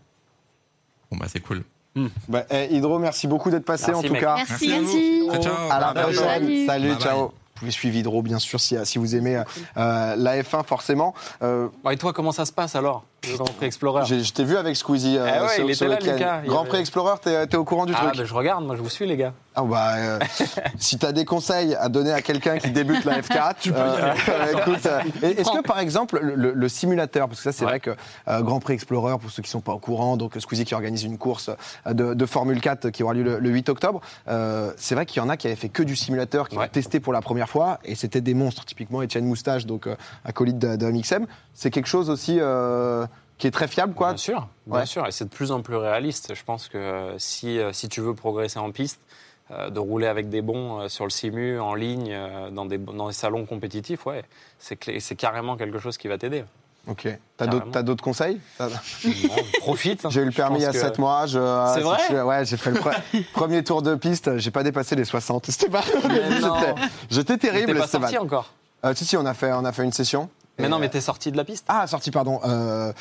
Bon, 1.11 1.17
bah, 1.17 1.25
c'est 1.27 1.41
cool. 1.41 1.63
bah, 2.27 2.45
eh, 2.49 2.73
Hydro, 2.73 2.97
merci 2.97 3.27
beaucoup 3.27 3.51
d'être 3.51 3.65
passé 3.65 3.91
Merci, 3.91 4.05
en 4.05 4.07
tout 4.07 4.13
mec. 4.13 4.21
cas. 4.21 4.35
Merci, 4.35 4.71
à 4.71 4.79
vous. 4.79 4.83
merci. 4.83 5.27
Ciao, 5.31 5.41
ciao. 5.43 5.71
À 5.71 5.79
la 5.79 6.01
prochaine. 6.01 6.15
Salut. 6.15 6.65
Salut, 6.65 6.89
Bye 6.95 6.97
bye. 6.97 7.42
Vous 7.63 7.67
pouvez 7.67 7.79
suivre 7.79 7.96
Hydro, 7.96 8.22
bien 8.22 8.39
sûr, 8.39 8.60
si, 8.60 8.75
si 8.84 8.98
vous 8.98 9.15
aimez 9.15 9.41
euh, 9.77 10.15
la 10.17 10.41
F1, 10.41 10.65
forcément. 10.65 11.13
Euh, 11.41 11.70
et 11.89 11.96
toi, 11.96 12.12
comment 12.12 12.34
ça 12.34 12.43
se 12.43 12.51
passe 12.51 12.75
alors, 12.75 13.05
le 13.32 13.38
Grand 13.38 13.46
Prix 13.46 13.65
Explorer 13.68 14.06
je 14.06 14.32
t'ai 14.34 14.44
vu 14.44 14.58
avec 14.58 14.75
Squeezie 14.75 15.18
euh, 15.18 15.27
Eh 15.27 15.42
ouais, 15.42 15.48
ce, 15.56 15.62
il 15.62 15.75
ce 15.75 15.84
était 15.86 15.94
là, 15.94 16.00
week-end. 16.00 16.13
Lucas. 16.13 16.39
Il 16.44 16.46
y 16.46 16.50
Grand 16.50 16.60
avait- 16.62 16.70
Prix 16.70 16.77
Explorer, 16.80 17.15
t'es 17.22 17.48
t'es 17.48 17.58
au 17.58 17.63
courant 17.63 17.86
du 17.86 17.94
Ah, 17.96 18.01
truc 18.06 18.18
ben, 18.18 18.25
je 18.25 18.34
regarde, 18.34 18.65
moi 18.65 18.75
je 18.75 18.82
vous 18.82 18.89
suis, 18.89 19.06
les 19.06 19.18
gars. 19.18 19.34
Ah 19.56 19.62
bah, 19.63 19.94
euh, 19.98 20.20
si 20.80 20.98
tu 20.98 21.06
as 21.06 21.12
des 21.12 21.25
conseils 21.25 21.75
à 21.75 21.88
donner 21.88 22.12
à 22.12 22.22
quelqu'un 22.24 22.58
qui 22.58 22.72
débute 22.72 23.06
la 23.06 23.22
F4, 23.22 23.72
euh, 23.75 24.13
écoute, 24.53 24.86
euh, 24.88 25.00
est-ce 25.22 25.51
que 25.51 25.62
par 25.62 25.80
exemple 25.80 26.20
le, 26.22 26.53
le- 26.53 26.70
simulateur, 26.70 27.27
parce 27.27 27.39
que 27.39 27.44
ça 27.44 27.51
c'est 27.51 27.63
Ouais. 27.63 27.72
vrai 27.72 27.80
que 27.80 27.92
euh, 28.27 28.42
Grand 28.42 28.60
Prix 28.60 28.74
Explorer, 28.74 29.18
pour 29.20 29.30
ceux 29.30 29.44
qui 29.44 29.50
sont 29.50 29.62
pas 29.62 29.74
au 29.74 29.80
courant, 29.80 30.18
donc 30.18 30.34
Squeezie 30.39 30.65
qui 30.65 30.74
organise 30.74 31.03
une 31.03 31.18
course 31.20 31.50
euh, 31.88 31.94
de, 31.94 32.13
de 32.15 32.25
Formule 32.25 32.60
4 32.62 32.89
qui 32.89 33.03
aura 33.03 33.13
lieu 33.13 33.24
le, 33.24 33.39
le 33.39 33.50
8 33.50 33.70
octobre, 33.70 34.01
euh, 34.27 34.72
c'est 34.77 34.96
vrai 34.96 35.06
qu'il 35.06 35.22
y 35.22 35.25
en 35.25 35.30
a 35.30 35.38
qui 35.38 35.48
avaient 35.48 35.56
fait 35.56 35.70
que 35.70 35.84
du 35.84 35.96
simulateur, 35.96 36.50
qui 36.50 36.58
Ouais. 36.58 36.65
ont 36.65 36.70
testé 36.70 37.00
pour 37.00 37.13
la 37.13 37.22
première 37.22 37.48
fois, 37.50 37.80
et 37.86 37.94
c'était 37.96 38.22
des 38.22 38.34
monstres, 38.34 38.65
typiquement 38.65 39.01
Etienne 39.03 39.25
Moustache, 39.25 39.65
donc 39.68 39.86
euh, 39.88 39.96
acolyte 40.25 40.58
de, 40.58 40.75
de 40.75 40.86
MXM. 40.88 41.25
C'est 41.53 41.70
quelque 41.70 41.88
chose 41.88 42.10
aussi 42.10 42.38
euh, 42.39 43.06
qui 43.43 43.47
est 43.47 43.51
très 43.51 43.67
fiable, 43.67 43.93
quoi. 43.93 44.12
Bien 44.12 44.17
sûr, 44.17 44.47
bien 44.67 44.79
Ouais. 44.79 44.85
sûr, 44.85 45.05
et 45.05 45.12
c'est 45.12 45.25
de 45.25 45.29
plus 45.29 45.51
en 45.51 45.62
plus 45.62 45.75
réaliste. 45.75 46.33
Je 46.33 46.43
pense 46.45 46.69
que 46.69 46.77
euh, 46.77 47.19
si, 47.19 47.59
euh, 47.59 47.73
si 47.73 47.89
tu 47.89 48.00
veux 48.00 48.13
progresser 48.13 48.57
en 48.57 48.71
piste, 48.71 49.01
euh, 49.51 49.69
de 49.69 49.79
rouler 49.79 50.07
avec 50.07 50.29
des 50.29 50.41
bons 50.41 50.79
euh, 50.79 50.88
sur 50.88 51.03
le 51.03 51.09
simu, 51.09 51.59
en 51.59 51.75
ligne, 51.75 52.07
euh, 52.13 52.50
dans, 52.51 52.63
des, 52.65 52.77
dans 52.77 53.07
des 53.07 53.13
salons 53.13 53.45
compétitifs, 53.45 54.05
ouais, 54.05 54.23
c'est 54.59 54.79
c'est 55.01 55.15
carrément 55.17 55.57
quelque 55.57 55.77
chose 55.77 55.97
qui 55.97 56.07
va 56.07 56.17
t'aider. 56.17 56.45
Ok. 56.88 57.05
T'as 57.35 57.47
d'autres, 57.47 57.67
t'as 57.69 57.83
d'autres 57.83 58.03
conseils? 58.03 58.39
Profite. 59.59 60.05
hein. 60.05 60.09
J'ai 60.09 60.21
eu 60.21 60.25
le 60.25 60.31
permis 60.31 60.59
il 60.59 60.62
y 60.62 60.65
a 60.65 60.67
pense 60.71 60.77
que- 60.81 60.88
7 60.88 61.00
mois. 61.00 61.25
Je, 61.25 61.39
C'est 61.73 61.81
vrai 61.81 61.97
je- 62.09 62.21
Ouais, 62.23 62.45
j'ai 62.45 62.55
fait 62.55 62.71
le 62.71 62.79
pre- 62.79 63.23
premier 63.33 63.62
tour 63.65 63.81
de 63.81 63.95
piste. 63.95 64.38
J'ai 64.38 64.51
pas 64.51 64.63
dépassé 64.63 64.95
les 64.95 65.03
60. 65.03 65.45
C'était 65.51 65.69
pas. 65.69 65.83
j'étais- 67.09 67.38
terrible, 67.38 67.73
T'es 67.73 67.79
pas 67.79 67.88
sorti 67.88 68.17
encore. 68.17 68.51
Euh, 68.85 68.93
si, 68.95 69.03
si, 69.03 69.17
on 69.17 69.25
a 69.25 69.33
fait, 69.33 69.51
on 69.51 69.65
a 69.65 69.71
fait 69.73 69.83
une 69.83 69.91
session. 69.91 70.29
Mais 70.60 70.69
non, 70.69 70.77
euh, 70.77 70.79
mais 70.79 70.89
t'es 70.89 71.01
sorti 71.01 71.31
de 71.31 71.38
la 71.38 71.43
piste. 71.43 71.65
Ah, 71.67 71.88
sorti, 71.88 72.12
pardon. 72.12 72.39
Euh, 72.45 72.93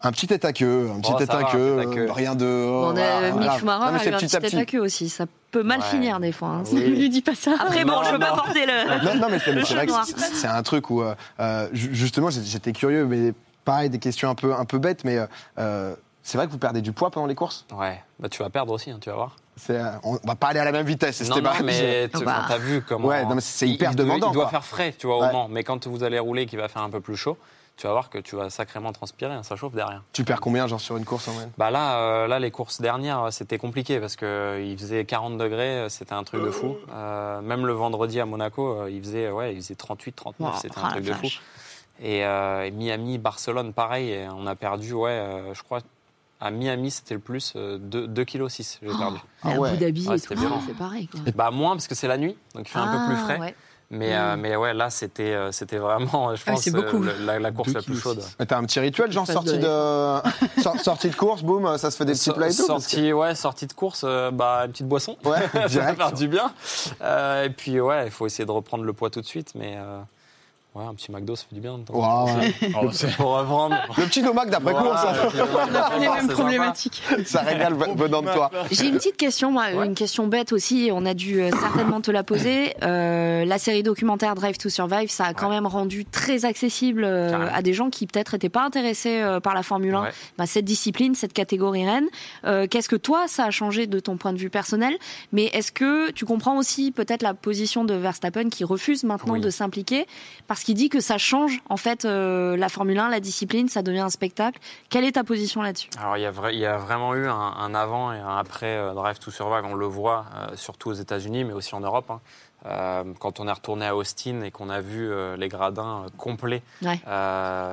un 0.00 0.12
petit 0.12 0.28
tête 0.28 0.44
à 0.44 0.52
queue, 0.52 0.88
un 0.94 1.00
petit 1.00 1.10
Oh, 1.12 1.18
tête 1.18 1.30
à 1.30 1.42
queue, 1.44 1.78
un 1.78 1.82
tête 1.82 1.88
à 1.90 1.94
queue. 1.94 2.06
euh, 2.08 2.12
rien 2.12 2.34
de. 2.36 2.44
On 2.46 2.92
voilà, 2.92 3.16
a 3.18 3.20
Mick 3.22 3.32
voilà. 3.34 3.58
Schumacher 3.58 3.84
Non, 3.84 3.92
mais 3.92 3.98
a 4.00 4.04
eu 4.04 4.14
un 4.14 4.18
petit 4.18 4.28
tête 4.28 4.54
à 4.54 4.64
queue 4.64 4.78
aussi. 4.78 5.08
Ça 5.08 5.24
peut 5.50 5.62
mal 5.64 5.80
Ouais. 5.80 5.86
finir 5.86 6.20
des 6.20 6.30
fois. 6.32 6.48
hein. 6.48 6.62
Oui. 6.70 6.80
Ne 6.84 6.86
lui 6.96 7.08
dis 7.10 7.22
pas 7.22 7.34
ça. 7.34 7.54
Après, 7.58 7.84
bon, 7.84 7.92
Non, 7.94 8.02
je 8.04 8.12
veux 8.12 8.18
pas 8.20 8.30
non. 8.30 8.36
porter 8.36 8.64
le. 8.66 9.04
Non, 9.04 9.14
non, 9.16 9.26
mais 9.30 9.38
c'est 9.40 9.52
vrai 9.52 9.86
que 9.86 9.92
c'est- 10.34 10.46
un 10.46 10.62
truc 10.62 10.90
où, 10.90 11.02
euh, 11.02 11.14
euh, 11.40 11.68
ju- 11.72 11.90
justement, 11.94 12.30
j'étais 12.30 12.72
curieux, 12.72 13.06
mais 13.06 13.32
pareil, 13.64 13.90
des 13.90 13.98
questions 13.98 14.30
un 14.30 14.34
peu, 14.36 14.54
un 14.54 14.64
peu 14.64 14.78
bêtes, 14.78 15.02
mais 15.04 15.18
euh, 15.58 15.94
c'est 16.22 16.38
vrai 16.38 16.46
que 16.46 16.52
vous 16.52 16.58
perdez 16.58 16.80
du 16.80 16.92
poids 16.92 17.10
pendant 17.10 17.26
les 17.26 17.34
courses? 17.34 17.66
Ouais, 17.76 18.00
bah, 18.20 18.28
tu 18.28 18.40
vas 18.42 18.50
perdre 18.50 18.72
aussi, 18.72 18.90
hein, 18.92 18.98
tu 19.00 19.10
vas 19.10 19.16
voir. 19.16 19.36
C'est, 19.58 19.76
euh, 19.76 19.90
On 20.02 20.18
va 20.24 20.34
pas 20.36 20.48
aller 20.48 20.60
à 20.60 20.64
la 20.64 20.72
même 20.72 20.86
vitesse, 20.86 21.28
Non, 21.28 21.36
non, 21.42 21.50
mais 21.64 22.08
tu 22.14 22.24
Bah. 22.24 22.44
as 22.48 22.58
vu 22.58 22.82
comment. 22.82 23.08
Ouais, 23.08 23.24
non, 23.24 23.34
mais 23.34 23.40
c'est 23.40 23.66
il- 23.66 23.74
hyper 23.74 23.90
il 23.92 23.96
doit- 23.96 24.04
demandant, 24.06 24.30
Il 24.30 24.34
doit 24.34 24.44
quoi. 24.44 24.50
faire 24.50 24.64
frais, 24.64 24.94
tu 24.98 25.06
vois, 25.06 25.18
Ouais. 25.20 25.28
au 25.28 25.32
Mans. 25.32 25.48
Mais 25.48 25.64
quand 25.64 25.86
vous 25.86 26.02
allez 26.04 26.18
rouler, 26.18 26.46
qu'il 26.46 26.58
va 26.58 26.68
faire 26.68 26.82
un 26.82 26.90
peu 26.90 27.00
plus 27.00 27.16
chaud, 27.16 27.36
tu 27.76 27.86
vas 27.86 27.92
voir 27.92 28.10
que 28.10 28.18
tu 28.18 28.34
vas 28.34 28.50
sacrément 28.50 28.92
transpirer, 28.92 29.32
hein, 29.34 29.42
ça 29.44 29.54
chauffe 29.54 29.72
derrière. 29.74 30.02
Tu 30.12 30.24
perds 30.24 30.40
combien, 30.40 30.66
genre, 30.66 30.80
sur 30.80 30.96
une 30.96 31.04
course 31.04 31.28
en 31.28 31.32
moyenne? 31.32 31.52
Bah 31.58 31.70
là, 31.70 31.98
euh, 31.98 32.26
là, 32.26 32.38
les 32.40 32.50
courses 32.50 32.80
dernières, 32.80 33.24
euh, 33.24 33.30
c'était 33.30 33.58
compliqué 33.58 34.00
parce 34.00 34.16
que 34.16 34.26
euh, 34.26 34.60
il 34.64 34.76
faisait 34.76 35.04
40 35.04 35.38
degrés, 35.38 35.86
c'était 35.88 36.12
un 36.14 36.24
truc 36.24 36.42
de 36.42 36.50
fou. 36.50 36.76
Euh, 36.92 37.40
même 37.40 37.66
le 37.66 37.72
vendredi 37.74 38.20
à 38.20 38.26
Monaco, 38.26 38.86
il 38.88 39.00
faisait, 39.00 39.30
ouais, 39.30 39.54
il 39.54 39.62
faisait 39.62 39.76
38, 39.76 40.12
39, 40.16 40.52
Oh, 40.54 40.58
c'était 40.60 40.74
oh 40.76 40.80
un 40.80 40.86
la 40.86 40.90
truc 40.92 41.04
de 41.04 41.12
fou. 41.12 41.26
Et, 42.00 42.24
euh, 42.24 42.64
et 42.64 42.70
Miami, 42.72 43.18
Barcelone, 43.18 43.72
pareil, 43.72 44.26
on 44.36 44.46
a 44.46 44.54
perdu, 44.56 44.92
ouais, 44.92 45.10
euh, 45.10 45.54
je 45.54 45.62
crois, 45.62 45.80
à 46.40 46.50
Miami, 46.50 46.90
c'était 46.90 47.14
le 47.14 47.20
plus, 47.20 47.52
euh, 47.56 47.78
2 47.78 48.24
kg 48.24 48.48
6, 48.48 48.78
j'ai 48.82 48.88
perdu. 48.88 49.18
Ah 49.42 49.50
à 49.52 49.58
ouais. 49.58 49.70
Abu 49.70 49.78
Dhabi 49.78 50.06
Ouais, 50.08 50.18
c'était 50.18 50.34
violent. 50.36 50.62
c'est 50.66 50.76
pareil. 50.76 51.08
Quoi. 51.08 51.20
Bah 51.34 51.50
moins 51.50 51.72
parce 51.72 51.88
que 51.88 51.94
c'est 51.94 52.08
la 52.08 52.18
nuit, 52.18 52.36
donc 52.54 52.68
il 52.68 52.70
fait 52.70 52.78
un 52.78 52.86
peu 52.98 53.06
plus 53.12 53.20
Ah, 53.20 53.24
frais. 53.24 53.40
ouais. 53.40 53.54
Mais, 53.90 54.14
euh, 54.14 54.36
Mm. 54.36 54.40
mais 54.40 54.54
ouais, 54.54 54.74
là, 54.74 54.90
c'était 54.90 55.32
euh, 55.32 55.50
c'était 55.50 55.78
vraiment, 55.78 56.34
je 56.36 56.42
Ah, 56.46 56.50
pense, 56.52 56.68
euh, 56.68 56.72
le- 57.00 57.24
la, 57.24 57.38
la 57.38 57.50
course 57.52 57.72
la 57.72 57.80
plus 57.80 57.98
chaude. 57.98 58.22
Mais 58.38 58.44
T'as 58.44 58.58
un 58.58 58.64
petit 58.64 58.80
rituel, 58.80 59.10
genre 59.10 59.26
sortie 59.26 59.56
de... 59.58 59.64
sor- 60.62 60.78
sortie 60.78 61.08
de 61.08 61.14
course, 61.16 61.42
boum, 61.42 61.78
ça 61.78 61.90
se 61.90 61.96
fait 61.96 62.04
des 62.04 62.12
petits 62.12 62.24
So- 62.24 62.34
plats 62.34 62.48
et 62.48 62.54
tout 62.54 62.58
que- 62.60 62.66
sortie, 62.66 63.12
ouais, 63.14 63.34
sortie 63.34 63.66
de 63.66 63.72
course, 63.72 64.02
euh, 64.06 64.30
bah, 64.30 64.64
une 64.66 64.72
petite 64.72 64.88
boisson. 64.88 65.16
Ouais, 65.24 65.38
ça 65.52 65.58
va 65.60 65.68
direct. 65.68 65.96
faire 65.96 66.12
du 66.12 66.28
bien. 66.28 66.52
Euh, 67.00 67.44
et 67.44 67.50
puis, 67.50 67.80
ouais, 67.80 68.04
il 68.04 68.10
faut 68.10 68.26
essayer 68.26 68.44
de 68.44 68.50
reprendre 68.50 68.84
le 68.84 68.92
poids 68.92 69.08
tout 69.08 69.22
de 69.22 69.26
suite, 69.26 69.52
mais 69.54 69.76
euh, 69.78 70.00
ouais, 70.78 70.84
un 70.88 70.94
petit 70.94 71.10
McDo, 71.12 71.36
ça 71.36 71.44
fait 71.48 71.54
du 71.54 71.60
bien. 71.60 71.78
temps 71.80 72.24
ouais. 72.26 72.54
Oh, 72.82 72.88
c'est- 72.92 73.14
Pour 73.16 73.36
reprendre. 73.38 73.76
Le 73.96 74.04
petit 74.04 74.22
Nomac 74.22 74.50
d'après 74.50 74.72
course, 74.74 75.00
ça, 75.02 75.14
Les 75.98 76.08
mêmes 76.08 76.28
problématiques. 76.28 77.02
ça 77.24 77.40
régale 77.42 77.74
venant 77.74 78.22
de 78.22 78.32
toi. 78.32 78.50
J'ai 78.70 78.86
une 78.86 78.96
petite 78.96 79.16
question, 79.16 79.50
moi, 79.50 79.64
Ouais. 79.74 79.86
une 79.86 79.94
question 79.94 80.26
bête 80.26 80.52
aussi. 80.52 80.90
On 80.92 81.04
a 81.06 81.14
dû 81.14 81.40
euh, 81.42 81.50
certainement 81.60 82.00
te 82.00 82.10
la 82.10 82.22
poser. 82.22 82.74
Euh, 82.82 83.44
la 83.44 83.58
série 83.58 83.82
documentaire 83.82 84.34
Drive 84.34 84.58
to 84.58 84.68
Survive, 84.68 85.10
ça 85.10 85.26
a 85.26 85.34
quand 85.34 85.48
Ouais. 85.48 85.54
même 85.54 85.66
rendu 85.66 86.04
très 86.04 86.44
accessible 86.44 87.04
euh, 87.04 87.48
à 87.52 87.62
des 87.62 87.72
gens 87.72 87.90
qui 87.90 88.06
peut-être 88.06 88.34
n'étaient 88.34 88.48
pas 88.48 88.62
intéressés 88.64 89.20
euh, 89.20 89.40
par 89.40 89.54
la 89.54 89.62
Formule 89.62 89.94
1, 89.94 90.02
Ouais. 90.02 90.08
bah, 90.36 90.46
cette 90.46 90.64
discipline, 90.64 91.14
cette 91.14 91.32
catégorie 91.32 91.84
reine. 91.84 92.06
Euh, 92.44 92.66
Qu'est-ce 92.68 92.88
que 92.88 92.96
toi, 92.96 93.24
ça 93.28 93.44
a 93.44 93.50
changé 93.50 93.86
de 93.86 93.98
ton 94.00 94.16
point 94.16 94.32
de 94.32 94.38
vue 94.38 94.50
personnel? 94.50 94.94
Mais 95.32 95.44
est-ce 95.46 95.72
que 95.72 96.10
tu 96.12 96.24
comprends 96.26 96.56
aussi 96.58 96.90
peut-être 96.92 97.22
la 97.22 97.34
position 97.34 97.84
de 97.84 97.94
Verstappen 97.94 98.48
qui 98.50 98.64
refuse 98.64 99.04
maintenant 99.04 99.34
Oui. 99.34 99.40
de 99.40 99.50
s'impliquer? 99.50 100.06
Parce 100.46 100.62
qu'il 100.68 100.76
dit 100.76 100.90
que 100.90 101.00
ça 101.00 101.16
change 101.16 101.62
en 101.70 101.78
fait 101.78 102.04
euh, 102.04 102.54
la 102.54 102.68
Formule 102.68 102.98
1, 102.98 103.08
la 103.08 103.20
discipline, 103.20 103.68
ça 103.70 103.80
devient 103.80 104.00
un 104.00 104.10
spectacle. 104.10 104.60
Quelle 104.90 105.04
est 105.04 105.12
ta 105.12 105.24
position 105.24 105.62
là-dessus? 105.62 105.88
Alors, 105.98 106.18
il 106.18 106.20
y, 106.58 106.66
a 106.66 106.76
vraiment 106.76 107.14
eu 107.14 107.26
un, 107.26 107.32
un 107.32 107.74
avant 107.74 108.12
et 108.12 108.18
un 108.18 108.36
après 108.36 108.76
euh, 108.76 108.92
Drive 108.92 109.18
to 109.18 109.30
Survive. 109.30 109.64
On 109.64 109.74
le 109.74 109.86
voit 109.86 110.26
euh, 110.36 110.56
surtout 110.56 110.90
aux 110.90 110.92
États-Unis, 110.92 111.44
mais 111.44 111.54
aussi 111.54 111.74
en 111.74 111.80
Europe. 111.80 112.10
hein. 112.10 112.20
Euh, 112.66 113.04
quand 113.20 113.38
on 113.38 113.46
est 113.46 113.52
retourné 113.52 113.86
à 113.86 113.94
Austin 113.94 114.42
et 114.42 114.50
qu'on 114.50 114.68
a 114.68 114.80
vu 114.80 115.08
euh, 115.10 115.36
les 115.36 115.48
gradins 115.48 116.04
euh, 116.04 116.08
complets, 116.16 116.62
Ouais. 116.82 117.00
euh, 117.06 117.72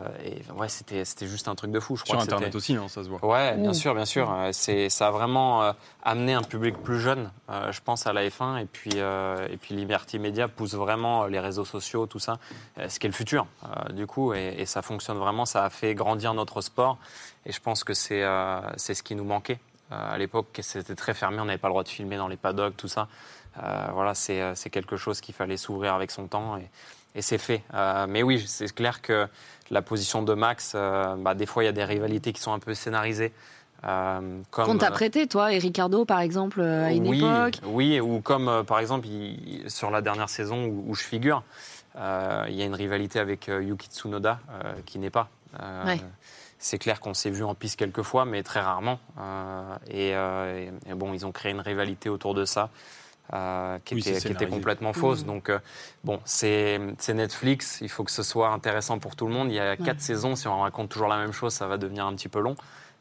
c'était 0.67 1.27
juste 1.27 1.47
un 1.47 1.55
truc 1.55 1.71
de 1.71 1.79
fou. 1.79 1.95
Je 1.95 2.01
Sur 2.05 2.13
crois 2.15 2.17
que 2.17 2.23
Internet 2.31 2.53
aussi, 2.55 2.75
hein, 2.75 2.87
ça 2.87 3.03
se 3.03 3.09
voit. 3.09 3.23
Ouais, 3.25 3.55
bien 3.57 3.73
sûr, 3.73 3.95
bien 3.95 4.05
sûr. 4.05 4.31
C'est, 4.51 4.89
ça 4.89 5.07
a 5.07 5.11
vraiment 5.11 5.63
euh, 5.63 5.73
amené 6.03 6.33
un 6.33 6.43
public 6.43 6.77
plus 6.83 6.99
jeune, 6.99 7.31
euh, 7.49 7.71
je 7.71 7.81
pense, 7.81 8.05
à 8.07 8.13
la 8.13 8.27
F1. 8.27 8.61
Et 8.61 8.65
puis, 8.65 8.91
euh, 8.95 9.47
et 9.49 9.57
puis 9.57 9.73
Liberty 9.75 10.19
Media 10.19 10.47
pousse 10.47 10.75
vraiment 10.75 11.25
les 11.25 11.39
réseaux 11.39 11.65
sociaux, 11.65 12.05
tout 12.05 12.19
ça, 12.19 12.37
euh, 12.77 12.87
ce 12.87 12.99
qui 12.99 13.07
est 13.07 13.09
le 13.09 13.15
futur, 13.15 13.47
euh, 13.63 13.91
du 13.91 14.05
coup. 14.07 14.33
Et, 14.33 14.55
et 14.59 14.65
ça 14.65 14.81
fonctionne 14.81 15.17
vraiment, 15.17 15.45
ça 15.45 15.63
a 15.65 15.69
fait 15.69 15.95
grandir 15.95 16.33
notre 16.33 16.61
sport. 16.61 16.97
Et 17.45 17.51
je 17.51 17.59
pense 17.59 17.83
que 17.83 17.93
c'est, 17.93 18.23
euh, 18.23 18.59
c'est 18.77 18.93
ce 18.93 19.03
qui 19.03 19.15
nous 19.15 19.25
manquait. 19.25 19.59
Euh, 19.91 20.13
à 20.13 20.17
l'époque, 20.17 20.59
c'était 20.61 20.95
très 20.95 21.13
fermé, 21.13 21.39
on 21.39 21.45
n'avait 21.45 21.59
pas 21.59 21.67
le 21.67 21.73
droit 21.73 21.83
de 21.83 21.89
filmer 21.89 22.17
dans 22.17 22.27
les 22.27 22.37
paddocks, 22.37 22.75
tout 22.75 22.87
ça. 22.87 23.07
Euh, 23.63 23.87
voilà, 23.93 24.13
c'est, 24.13 24.41
euh, 24.41 24.53
c'est 24.55 24.69
quelque 24.69 24.97
chose 24.97 25.21
qu'il 25.21 25.33
fallait 25.35 25.57
s'ouvrir 25.57 25.93
avec 25.93 26.11
son 26.11 26.27
temps. 26.27 26.57
Et, 26.57 26.67
et 27.15 27.21
c'est 27.21 27.37
fait. 27.37 27.61
Euh, 27.73 28.05
mais 28.07 28.23
oui, 28.23 28.43
c'est 28.47 28.73
clair 28.73 29.01
que 29.01 29.27
la 29.71 29.81
position 29.81 30.21
de 30.23 30.33
Max, 30.33 30.73
bah, 30.75 31.33
des 31.35 31.45
fois, 31.45 31.63
il 31.63 31.65
y 31.67 31.69
a 31.69 31.73
des 31.73 31.83
rivalités 31.85 32.33
qui 32.33 32.41
sont 32.41 32.53
un 32.53 32.59
peu 32.59 32.73
scénarisées. 32.73 33.33
Euh, 33.83 34.39
comme, 34.51 34.65
Qu'on 34.65 34.77
t'a 34.77 34.89
prêté, 34.91 35.27
toi, 35.27 35.53
et 35.53 35.57
Ricardo, 35.59 36.05
par 36.05 36.19
exemple, 36.19 36.61
à 36.61 36.91
une 36.91 37.07
oui, 37.07 37.19
époque 37.19 37.59
Oui, 37.65 37.99
ou 37.99 38.19
comme 38.21 38.63
par 38.65 38.79
exemple 38.79 39.05
il- 39.07 39.69
sur 39.69 39.91
la 39.91 40.01
dernière 40.01 40.29
saison 40.29 40.65
où, 40.65 40.85
où 40.87 40.95
je 40.95 41.03
figure, 41.03 41.43
euh, 41.95 42.45
il 42.49 42.55
y 42.55 42.61
a 42.63 42.65
une 42.65 42.73
rivalité 42.73 43.19
avec 43.19 43.47
Yuki 43.47 43.87
Tsunoda 43.89 44.39
euh, 44.49 44.73
qui 44.85 44.97
n'est 44.97 45.11
pas. 45.11 45.29
Ouais. 45.85 46.01
C'est 46.57 46.79
clair 46.79 46.99
qu'on 46.99 47.13
s'est 47.13 47.29
vu 47.29 47.43
en 47.43 47.53
piste 47.53 47.77
quelques 47.77 48.01
fois, 48.01 48.25
mais 48.25 48.41
très 48.43 48.59
rarement. 48.59 48.99
Et, 49.89 50.09
et- 50.09 50.69
et 50.89 50.93
bon, 50.95 51.13
ils 51.13 51.25
ont 51.25 51.31
créé 51.31 51.51
une 51.51 51.59
rivalité 51.61 52.09
autour 52.09 52.33
de 52.33 52.43
ça. 52.45 52.69
Euh, 53.33 53.79
qui, 53.83 53.95
Oui, 53.95 54.01
était, 54.07 54.33
qui 54.33 54.47
complètement 54.47 54.93
fausse. 54.93 55.23
Mm. 55.23 55.27
Donc, 55.27 55.49
euh, 55.49 55.59
bon, 56.03 56.19
c'est 56.25 56.79
Netflix, 57.13 57.79
il 57.81 57.89
faut 57.89 58.03
que 58.03 58.11
ce 58.11 58.23
soit 58.23 58.49
intéressant 58.49 58.99
pour 58.99 59.15
tout 59.15 59.27
le 59.27 59.33
monde. 59.33 59.49
Il 59.51 59.55
y 59.55 59.59
a 59.59 59.75
quatre 59.77 60.01
saisons, 60.01 60.35
si 60.35 60.47
on 60.47 60.59
raconte 60.61 60.89
toujours 60.89 61.07
la 61.07 61.17
même 61.17 61.31
chose, 61.31 61.53
ça 61.53 61.67
va 61.67 61.77
devenir 61.77 62.05
un 62.05 62.13
petit 62.15 62.29
peu 62.29 62.39
long. 62.39 62.55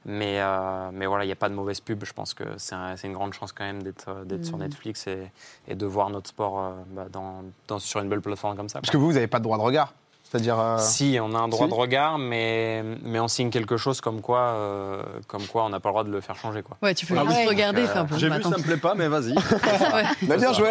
Mais, 0.07 0.39
euh, 0.41 0.91
mais 0.93 1.07
voilà, 1.07 1.25
il 1.25 1.29
n'y 1.29 1.33
a 1.33 1.37
pas 1.37 1.49
de 1.49 1.55
mauvaise 1.55 1.81
pub. 1.81 2.05
Je 2.05 2.13
pense 2.13 2.35
que 2.35 2.45
c'est 2.59 2.75
un- 2.75 2.95
c'est 2.97 3.07
une 3.07 3.15
grande 3.15 3.33
chance 3.33 3.53
quand 3.53 3.65
même 3.65 3.83
d'être 3.83 4.05
sur 4.43 4.57
Mhm. 4.59 4.63
Netflix 4.65 5.07
et, 5.07 5.31
et 5.67 5.75
de 5.75 5.87
voir 5.87 6.11
notre 6.11 6.29
sport 6.29 6.59
euh, 6.59 6.73
bah, 6.91 7.07
dans, 7.11 7.43
dans- 7.69 7.79
sur 7.79 8.01
une 8.01 8.11
belle 8.11 8.21
plateforme 8.21 8.55
comme 8.55 8.69
ça. 8.69 8.81
Parce 8.83 8.91
que 8.91 8.99
vous, 8.99 9.07
vous 9.07 9.13
n'avez 9.15 9.29
pas 9.29 9.39
de 9.39 9.45
droit 9.45 9.57
de 9.57 9.63
regard. 9.63 9.95
C'est-à-dire. 10.35 10.59
euh, 10.59 10.79
Si, 10.81 11.17
on 11.23 11.33
a 11.35 11.39
un 11.39 11.49
droit 11.49 11.67
si. 11.67 11.73
de 11.73 11.79
regard, 11.79 12.19
mais, 12.19 12.83
mais 13.05 13.21
on 13.21 13.29
signe 13.29 13.51
quelque 13.51 13.77
chose 13.77 14.01
comme 14.01 14.21
quoi, 14.21 14.41
euh, 14.41 15.03
comme 15.29 15.43
quoi 15.47 15.65
on 15.65 15.69
n'a 15.69 15.79
pas 15.79 15.91
le 15.91 15.93
droit 15.93 16.05
de 16.05 16.11
le 16.11 16.21
faire 16.21 16.35
changer. 16.35 16.63
Quoi. 16.63 16.77
Ouais, 16.83 16.93
tu 16.95 17.07
peux 17.07 17.15
Ah 17.17 17.25
juste 17.25 17.49
regarder, 17.49 17.83
peu. 18.09 18.17
J'ai 18.19 18.29
vu, 18.29 18.43
ça 18.43 18.49
me 18.51 18.63
plaît 18.63 18.77
pas, 18.77 18.95
mais 18.97 19.07
vas-y. 19.07 19.35
bien 20.23 20.53
joué. 20.53 20.71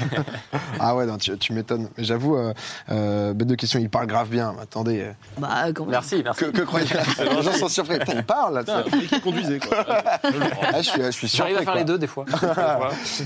ah 0.80 0.96
ouais, 0.96 1.06
non, 1.06 1.16
tu, 1.16 1.36
tu 1.38 1.52
m'étonnes. 1.52 1.88
Mais 1.96 2.02
j'avoue, 2.04 2.36
euh, 2.36 2.52
euh, 2.90 3.32
bête 3.34 3.46
de 3.48 3.54
question, 3.54 3.78
il 3.78 3.88
parle 3.88 4.06
grave 4.08 4.28
bien. 4.28 4.54
Attendez, 4.60 5.00
euh, 5.02 5.12
Bah. 5.38 5.66
Merci, 5.86 6.20
merci. 6.24 6.44
que, 6.44 6.50
que 6.50 6.62
croyez 6.62 6.86
Les 7.20 7.42
gens 7.42 7.52
sont 7.52 7.68
surpris. 7.68 7.98
Il 8.12 8.24
parle 8.24 8.64
qui 9.08 9.20
conduisait, 9.20 9.60
quoi. 9.60 9.84
Ah, 9.86 10.80
je 10.82 10.88
suis, 10.88 11.02
je 11.02 11.10
suis 11.10 11.28
J'arrive 11.28 11.56
à 11.56 11.60
faire 11.60 11.72
quoi. 11.72 11.78
les 11.78 11.84
deux 11.84 11.98
des 11.98 12.06
fois. 12.06 12.24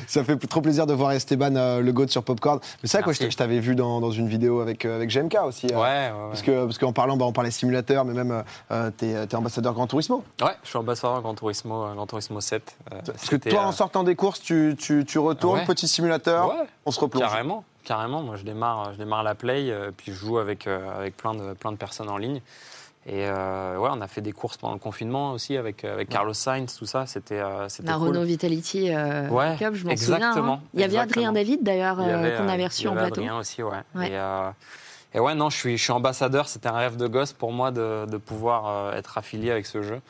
Ça 0.07 0.23
fait 0.25 0.37
trop 0.37 0.61
plaisir 0.61 0.87
de 0.87 0.93
voir 0.93 1.13
Esteban 1.13 1.57
euh, 1.57 1.81
le 1.81 1.93
goat 1.93 2.09
sur 2.09 2.23
Popcorn. 2.23 2.59
Mais 2.83 2.89
c'est 2.89 2.99
vrai 2.99 3.05
quoi, 3.05 3.13
je 3.13 3.37
t'avais 3.37 3.61
vu 3.61 3.75
dans, 3.75 4.01
dans 4.01 4.11
une 4.11 4.29
vidéo 4.29 4.61
avec, 4.61 4.85
euh, 4.85 4.97
avec 4.97 5.11
GMK 5.11 5.37
aussi. 5.47 5.62
Euh, 5.71 5.75
Ouais, 5.77 5.81
ouais, 5.81 6.11
ouais. 6.11 6.29
Parce 6.31 6.43
que 6.43 6.65
parce 6.65 6.79
qu'en 6.79 6.93
parlant, 6.93 7.17
bah, 7.17 7.25
on 7.27 7.33
parlait 7.33 7.51
simulateur, 7.51 8.05
mais 8.05 8.15
même 8.15 8.31
euh, 8.31 8.43
euh, 8.71 8.91
t'es 8.97 9.11
es 9.11 9.35
ambassadeur 9.35 9.75
Gran 9.75 9.87
Turismo. 9.87 10.25
Ouais, 10.41 10.53
je 10.63 10.69
suis 10.69 10.79
ambassadeur 10.79 11.21
Gran 11.23 11.35
Turismo, 11.35 11.85
euh, 11.85 11.95
Gran 11.95 12.07
Turismo 12.07 12.41
7. 12.41 12.77
euh, 12.93 13.01
Parce 13.07 13.29
que 13.29 13.37
toi, 13.37 13.61
euh, 13.61 13.65
en 13.67 13.73
sortant 13.73 14.03
des 14.05 14.17
courses, 14.17 14.41
tu, 14.41 14.75
tu, 14.79 15.05
tu 15.05 15.19
retournes, 15.19 15.59
Ouais. 15.61 15.65
petit 15.65 15.87
simulateur, 15.89 16.49
ouais, 16.49 16.67
on 16.87 16.91
se 16.91 17.01
replonge. 17.01 17.23
Carrément, 17.23 17.65
carrément. 17.85 18.23
Moi, 18.23 18.37
je 18.37 18.45
démarre, 18.45 18.93
je 18.93 18.99
démarre 18.99 19.23
la 19.23 19.35
play, 19.35 19.71
euh, 19.71 19.91
puis 19.97 20.13
je 20.13 20.17
joue 20.19 20.39
avec, 20.39 20.67
euh, 20.67 20.99
avec 20.99 21.17
plein, 21.17 21.35
de, 21.35 21.53
plein 21.55 21.73
de 21.73 21.77
personnes 21.77 22.09
en 22.11 22.17
ligne. 22.17 22.41
Et 23.05 23.27
euh, 23.27 23.79
ouais, 23.79 23.89
on 23.93 24.01
a 24.01 24.07
fait 24.07 24.21
des 24.21 24.31
courses 24.31 24.57
pendant 24.57 24.75
le 24.75 24.79
confinement 24.79 25.33
aussi 25.33 25.57
avec, 25.57 25.85
avec 25.85 26.09
Carlos 26.09 26.35
Sainz, 26.35 26.77
tout 26.79 26.87
ça. 26.87 27.05
C'était 27.07 27.41
euh, 27.41 27.69
c'était 27.69 27.89
La 27.89 27.97
cool. 27.99 28.11
Renault 28.11 28.23
Vitality 28.23 28.95
euh, 28.95 29.29
Ouais, 29.29 29.57
Cup, 29.59 29.75
je 29.75 29.85
m'en 29.85 29.97
souviens. 29.97 30.37
hein. 30.37 30.61
Il 30.73 30.81
y 30.83 30.85
avait. 30.85 30.99
Adrien 30.99 31.33
David 31.33 31.65
d'ailleurs 31.65 31.97
euh, 31.99 32.39
qu'on 32.39 32.47
avait 32.49 32.63
il 32.63 32.67
reçu 32.67 32.85
y 32.85 32.87
en 32.87 32.93
avait 32.93 33.01
plateau. 33.01 33.21
Adrien 33.23 33.39
aussi, 33.39 33.61
ouais. 33.65 33.71
Ouais. 33.97 34.11
Et, 34.11 34.17
euh, 34.17 34.49
et 35.15 35.21
ouais, 35.21 35.35
non, 35.35 35.51
je 35.51 35.57
suis, 35.57 35.77
je 35.79 35.83
suis 35.83 35.93
ambassadeur. 35.93 36.49
C'était 36.49 36.69
un 36.69 36.77
rêve 36.77 36.97
de 36.97 37.07
gosse 37.07 37.33
pour 37.33 37.53
moi 37.53 37.71
de, 37.71 38.07
de 38.07 38.17
pouvoir 38.17 38.69
euh, 38.69 38.93
être 38.97 39.19
affilié 39.19 39.51
avec 39.51 39.67
ce 39.67 39.83
jeu. 39.83 40.01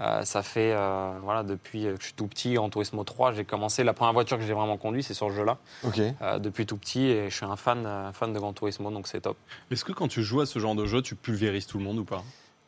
Euh, 0.00 0.22
ça 0.22 0.42
fait, 0.44 0.72
euh, 0.72 1.10
voilà, 1.24 1.42
depuis 1.42 1.82
que 1.82 1.96
je 1.98 2.04
suis 2.04 2.12
tout 2.14 2.28
petit, 2.28 2.56
en 2.56 2.70
Turismo 2.70 3.02
3, 3.02 3.32
j'ai 3.32 3.44
commencé. 3.44 3.82
La 3.82 3.92
première 3.92 4.12
voiture 4.12 4.38
que 4.38 4.44
j'ai 4.44 4.52
vraiment 4.52 4.76
conduite, 4.76 5.04
c'est 5.04 5.14
sur 5.14 5.28
ce 5.28 5.34
jeu-là, 5.34 5.56
Ok. 5.82 5.98
euh, 6.22 6.38
depuis 6.38 6.66
tout 6.66 6.76
petit. 6.76 7.06
Et 7.06 7.30
je 7.30 7.34
suis 7.34 7.44
un 7.44 7.56
fan, 7.56 7.84
euh, 7.84 8.12
fan 8.12 8.32
de 8.32 8.38
Gran 8.38 8.52
Turismo, 8.52 8.90
donc 8.92 9.08
c'est 9.08 9.20
top. 9.22 9.36
Est-ce 9.72 9.84
que 9.84 9.90
quand 9.92 10.06
tu 10.06 10.22
joues 10.22 10.40
à 10.40 10.46
ce 10.46 10.58
genre 10.60 10.76
de 10.76 10.86
jeu, 10.86 11.02
tu 11.02 11.16
pulvérises 11.16 11.66
tout 11.66 11.78
le 11.78 11.84
monde 11.84 11.98
ou 11.98 12.04
pas? 12.04 12.22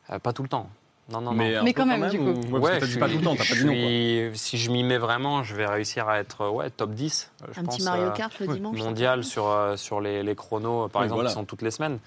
Euh, 0.09 0.19
pas 0.19 0.33
tout 0.33 0.43
le 0.43 0.49
temps. 0.49 0.69
Non, 1.11 1.19
non, 1.21 1.31
non. 1.31 1.37
Mais, 1.37 1.55
un 1.57 1.63
Mais 1.63 1.73
quand 1.73 1.85
même, 1.85 2.07
du 2.09 2.17
coup. 2.19 2.25
ou- 2.25 2.57
Ouais, 2.59 2.61
parce 2.61 2.75
que 2.75 2.79
t'as 2.79 2.85
dit 2.85 2.91
je 2.93 2.99
pas 2.99 3.09
tout 3.09 3.17
le 3.17 3.21
temps, 3.23 3.35
t'as 3.35 3.45
pas 3.45 3.55
dit 3.55 3.65
non, 3.65 3.73
quoi. 3.73 3.81
suis- 3.89 4.31
Si 4.51 4.57
je 4.57 4.71
m'y 4.71 4.83
mets 4.83 4.97
vraiment, 4.97 5.43
je 5.43 5.55
vais 5.55 5.65
réussir 5.65 6.07
à 6.07 6.19
être 6.19 6.49
ouais, 6.49 6.69
top 6.69 6.91
10. 6.91 7.31
euh, 7.43 7.47
je 7.53 7.59
Un 7.59 7.63
pense, 7.63 7.75
petit 7.77 7.83
Mario 7.83 8.03
euh, 8.07 8.11
Kart 8.11 8.39
le 8.39 8.47
ouais, 8.47 8.53
dimanche. 8.53 8.77
mondial 8.77 9.23
sur, 9.23 9.47
euh, 9.47 9.75
sur 9.77 9.99
les, 10.01 10.23
les 10.23 10.35
chronos, 10.35 10.87
par 10.87 11.01
Oui, 11.01 11.05
exemple, 11.05 11.17
voilà. 11.17 11.29
qui 11.29 11.33
sont 11.35 11.45
toutes 11.45 11.61
les 11.63 11.71
semaines. 11.71 11.99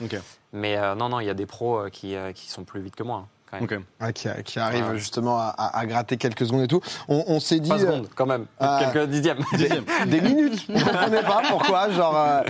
Mais 0.53 0.77
euh, 0.77 0.95
non, 0.95 1.09
non, 1.09 1.21
il 1.21 1.27
y 1.27 1.31
a 1.31 1.35
des 1.35 1.47
pros 1.47 1.79
euh, 1.81 1.89
qui, 1.91 2.15
euh, 2.17 2.33
qui 2.33 2.49
sont 2.51 2.65
plus 2.65 2.81
vite 2.81 2.97
que 2.97 3.03
moi, 3.03 3.25
hein, 3.25 3.29
quand 3.61 3.71
même. 3.71 3.81
Ok. 3.81 4.07
Ouais, 4.07 4.13
qui, 4.13 4.29
qui 4.45 4.59
arrive 4.59 4.95
justement 4.97 5.39
à, 5.39 5.55
à- 5.57 5.79
à 5.79 5.87
gratter 5.87 6.17
quelques 6.17 6.47
secondes 6.47 6.63
et 6.63 6.69
tout. 6.69 6.81
On, 7.09 7.25
on 7.29 7.41
s'est 7.41 7.61
dit 7.61 7.69
Pas 7.69 7.77
euh, 7.77 7.81
secondes, 7.81 8.09
quand 8.15 8.27
même. 8.27 8.47
Ah. 8.61 8.81
Quelques 8.93 9.09
dixièmes. 9.11 9.39
des 10.07 10.21
minutes. 10.21 10.67
On 10.69 10.79
comprenait 10.79 11.23
pas 11.23 11.43
pourquoi. 11.49 11.91
Genre, 11.91 12.17
euh, 12.17 12.43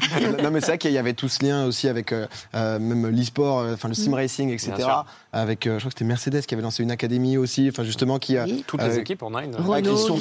non 0.42 0.50
mais 0.50 0.60
c'est 0.60 0.66
vrai 0.68 0.78
qu'il 0.78 0.92
y 0.92 0.98
avait 0.98 1.14
tout 1.14 1.28
ce 1.28 1.44
lien 1.44 1.66
aussi 1.66 1.88
avec 1.88 2.12
euh, 2.12 2.26
euh, 2.54 2.78
même 2.78 3.06
l'e-sport, 3.08 3.60
euh, 3.60 3.74
enfin 3.74 3.88
le 3.88 3.94
sim 3.94 4.14
racing, 4.14 4.50
etc. 4.50 4.72
Avec, 5.32 5.66
euh, 5.66 5.74
je 5.74 5.78
crois 5.80 5.90
que 5.90 5.94
c'était 5.98 6.04
Mercedes 6.04 6.42
qui 6.46 6.54
avait 6.54 6.62
lancé 6.62 6.82
une 6.82 6.92
académie 6.92 7.36
aussi, 7.36 7.68
enfin 7.70 7.82
justement 7.82 8.18
qui 8.18 8.36
a. 8.38 8.44
Oui. 8.44 8.64
Toutes 8.66 8.82
les 8.82 8.96
Euh, 8.98 9.00
équipes, 9.00 9.22
on 9.22 9.34
a 9.34 9.42
une. 9.44 9.56
Renault, 9.56 9.72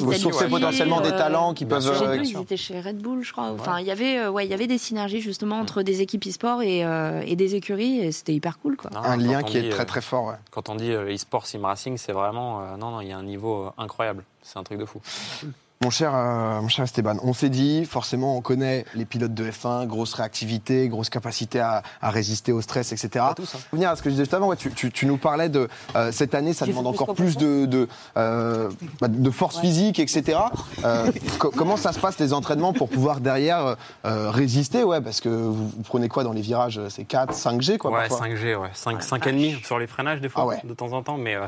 Ouais, 0.06 0.17
qui 0.17 0.26
ouais. 0.28 0.48
potentiellement 0.50 1.02
des 1.02 1.10
euh, 1.12 1.17
talents 1.17 1.54
qui 1.54 1.65
peuvent. 1.65 1.82
sûr. 1.84 1.96
Chez 1.98 2.06
euh, 2.06 2.13
eux, 2.15 2.19
bien 2.22 2.24
ils 2.24 2.41
étaient 2.41 2.58
chez 2.58 2.82
Red 2.82 2.98
Bull, 2.98 3.24
je 3.24 3.32
crois. 3.32 3.52
Enfin, 3.52 3.80
il 3.80 3.86
y 3.86 3.91
avait, 3.91 4.17
euh, 4.17 4.32
ouais, 4.32 4.46
il 4.46 4.50
y 4.50 4.54
avait 4.54 4.65
des 4.67 4.78
synergies 4.80 5.22
justement 5.22 5.60
entre 5.60 5.84
des 5.84 6.02
équipes 6.02 6.26
e-sport 6.28 6.63
et, 6.63 6.84
euh, 6.84 7.22
et 7.26 7.36
des 7.36 7.54
écuries, 7.56 8.00
et 8.00 8.12
c'était 8.12 8.34
hyper 8.34 8.58
cool, 8.60 8.76
quoi. 8.76 8.89
Non, 8.93 9.02
un 9.04 9.17
lien 9.17 9.43
qui 9.43 9.58
est 9.58 9.69
très 9.69 9.84
euh, 9.84 9.86
très 9.86 10.02
fort. 10.02 10.26
ouais. 10.26 10.34
Quand 10.52 10.69
on 10.69 10.72
dit 10.75 10.91
euh, 10.91 11.13
e-sport 11.13 11.45
sim 11.45 11.65
racing, 11.65 11.97
c'est 11.97 12.13
vraiment. 12.13 12.62
euh, 12.62 12.77
non, 12.77 12.91
non, 12.91 13.01
il 13.01 13.07
y 13.09 13.12
a 13.12 13.17
un 13.17 13.23
niveau 13.23 13.65
euh, 13.65 13.71
incroyable. 13.77 14.23
C'est 14.41 14.59
un 14.59 14.63
truc 14.63 14.79
de 14.79 14.86
fou. 14.86 15.01
Mon 15.84 15.89
cher, 15.89 16.13
euh, 16.15 16.62
mon 16.62 16.69
cher 16.69 16.86
Esteban, 16.86 17.17
on 17.24 17.34
s'est 17.34 17.50
dit, 17.50 17.84
forcément, 17.84 18.38
on 18.38 18.41
connaît 18.41 18.86
les 18.96 19.04
pilotes 19.04 19.34
de 19.34 19.50
F1, 19.52 19.86
grosse 19.86 20.13
réactivité, 20.13 20.88
grosse 20.88 21.10
capacité 21.10 21.60
à, 21.60 21.84
à 22.02 22.10
résister 22.10 22.54
au 22.54 22.62
stress, 22.62 22.93
etc. 22.93 23.10
Pas 23.15 23.34
tous, 23.36 23.54
hein. 23.54 23.60
Pour 23.69 23.72
revenir 23.74 23.89
à 23.89 23.96
ce 23.98 24.02
que 24.02 24.10
je 24.10 24.12
disais 24.13 24.24
juste 24.24 24.34
avant, 24.34 24.48
ouais, 24.48 24.56
tu, 24.56 24.72
tu- 24.72 24.91
tu 24.91 25.06
nous 25.06 25.17
parlais 25.17 25.50
de 25.50 25.67
euh, 25.98 26.12
cette 26.13 26.36
année, 26.36 26.54
ça 26.54 26.65
demande 26.65 26.88
encore 26.88 27.13
plus 27.15 27.36
de, 27.36 27.65
de, 27.65 27.89
euh, 28.15 28.69
bah, 29.02 29.10
de 29.10 29.30
force 29.30 29.60
physique, 29.60 30.00
etc. 30.00 30.39
Euh, 30.86 31.12
co- 31.39 31.52
comment 31.56 31.76
ça 31.76 31.91
se 31.91 32.00
passe 32.00 32.17
les 32.17 32.32
entraînements 32.32 32.72
pour 32.72 32.88
pouvoir 32.88 33.19
derrière 33.19 33.76
euh, 34.06 34.30
résister? 34.32 34.86
Ouais, 34.86 35.02
parce 35.02 35.19
que 35.19 35.28
vous, 35.28 35.67
vous 35.67 35.84
prenez 35.84 36.08
quoi 36.08 36.24
dans 36.24 36.32
les 36.34 36.41
virages 36.41 36.80
C'est 36.89 37.04
4, 37.04 37.34
5G 37.34 37.78
quoi 37.78 37.91
ouais, 37.91 38.08
parfois 38.08 38.28
5G, 38.28 38.56
ouais. 38.56 38.69
5, 38.74 39.04
5 39.04 39.28
et 39.28 39.32
demi 39.34 39.56
sur 39.65 39.80
les 39.80 39.88
freinages 39.88 40.22
des 40.22 40.30
fois, 40.30 40.43
Ah 40.43 40.48
ouais. 40.48 40.62
de 40.63 40.74
temps 40.74 40.93
en 40.93 41.04
temps. 41.04 41.17
Mais 41.17 41.36
euh, 41.36 41.46